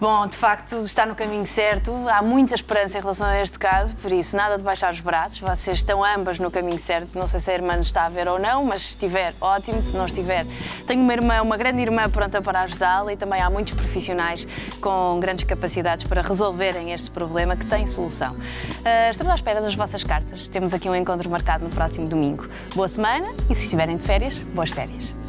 Bom, 0.00 0.26
de 0.26 0.36
facto, 0.36 0.76
está 0.80 1.04
no 1.04 1.14
caminho 1.14 1.46
certo. 1.46 1.92
Há 2.08 2.22
muita 2.22 2.54
esperança 2.54 2.98
em 2.98 3.00
relação 3.00 3.26
a 3.26 3.40
este 3.40 3.58
caso, 3.58 3.94
por 3.96 4.10
isso, 4.10 4.34
nada 4.34 4.56
de 4.56 4.64
baixar 4.64 4.92
os 4.92 5.00
braços. 5.00 5.40
Vocês 5.40 5.78
estão 5.78 6.02
ambas 6.02 6.38
no 6.38 6.50
caminho 6.50 6.78
certo. 6.78 7.14
Não 7.18 7.26
sei 7.28 7.38
se 7.38 7.50
a 7.50 7.54
irmã 7.54 7.76
nos 7.76 7.86
está 7.86 8.06
a 8.06 8.08
ver 8.08 8.26
ou 8.26 8.38
não, 8.38 8.64
mas 8.64 8.82
se 8.82 8.88
estiver, 8.88 9.34
ótimo. 9.40 9.80
Se 9.82 9.94
não 9.94 10.06
estiver, 10.06 10.46
tenho 10.86 11.02
uma 11.02 11.12
irmã, 11.12 11.42
uma 11.42 11.56
grande 11.56 11.82
irmã 11.82 12.08
pronta 12.08 12.40
para 12.40 12.62
ajudá-la 12.62 13.12
e 13.12 13.16
também 13.16 13.40
há 13.40 13.50
muitos 13.50 13.74
profissionais 13.74 14.46
com 14.80 15.20
grandes 15.20 15.44
capacidades 15.44 16.06
para 16.06 16.22
resolverem 16.22 16.92
este 16.92 17.10
problema 17.10 17.56
que 17.56 17.66
tem 17.66 17.86
solução. 17.86 18.34
Uh, 18.34 19.10
estamos 19.10 19.32
à 19.32 19.36
espera 19.36 19.60
das 19.60 19.74
vossas 19.74 20.02
cartas. 20.02 20.48
Temos 20.48 20.72
aqui 20.72 20.88
um 20.88 20.96
encontro 20.96 21.28
marcado 21.28 21.64
no 21.64 21.70
próximo 21.70 22.08
domingo. 22.08 22.48
Boa 22.74 22.88
semana 22.88 23.28
e, 23.50 23.54
se 23.54 23.64
estiverem 23.64 23.96
de 23.96 24.04
férias, 24.04 24.38
boas 24.38 24.70
férias. 24.70 25.23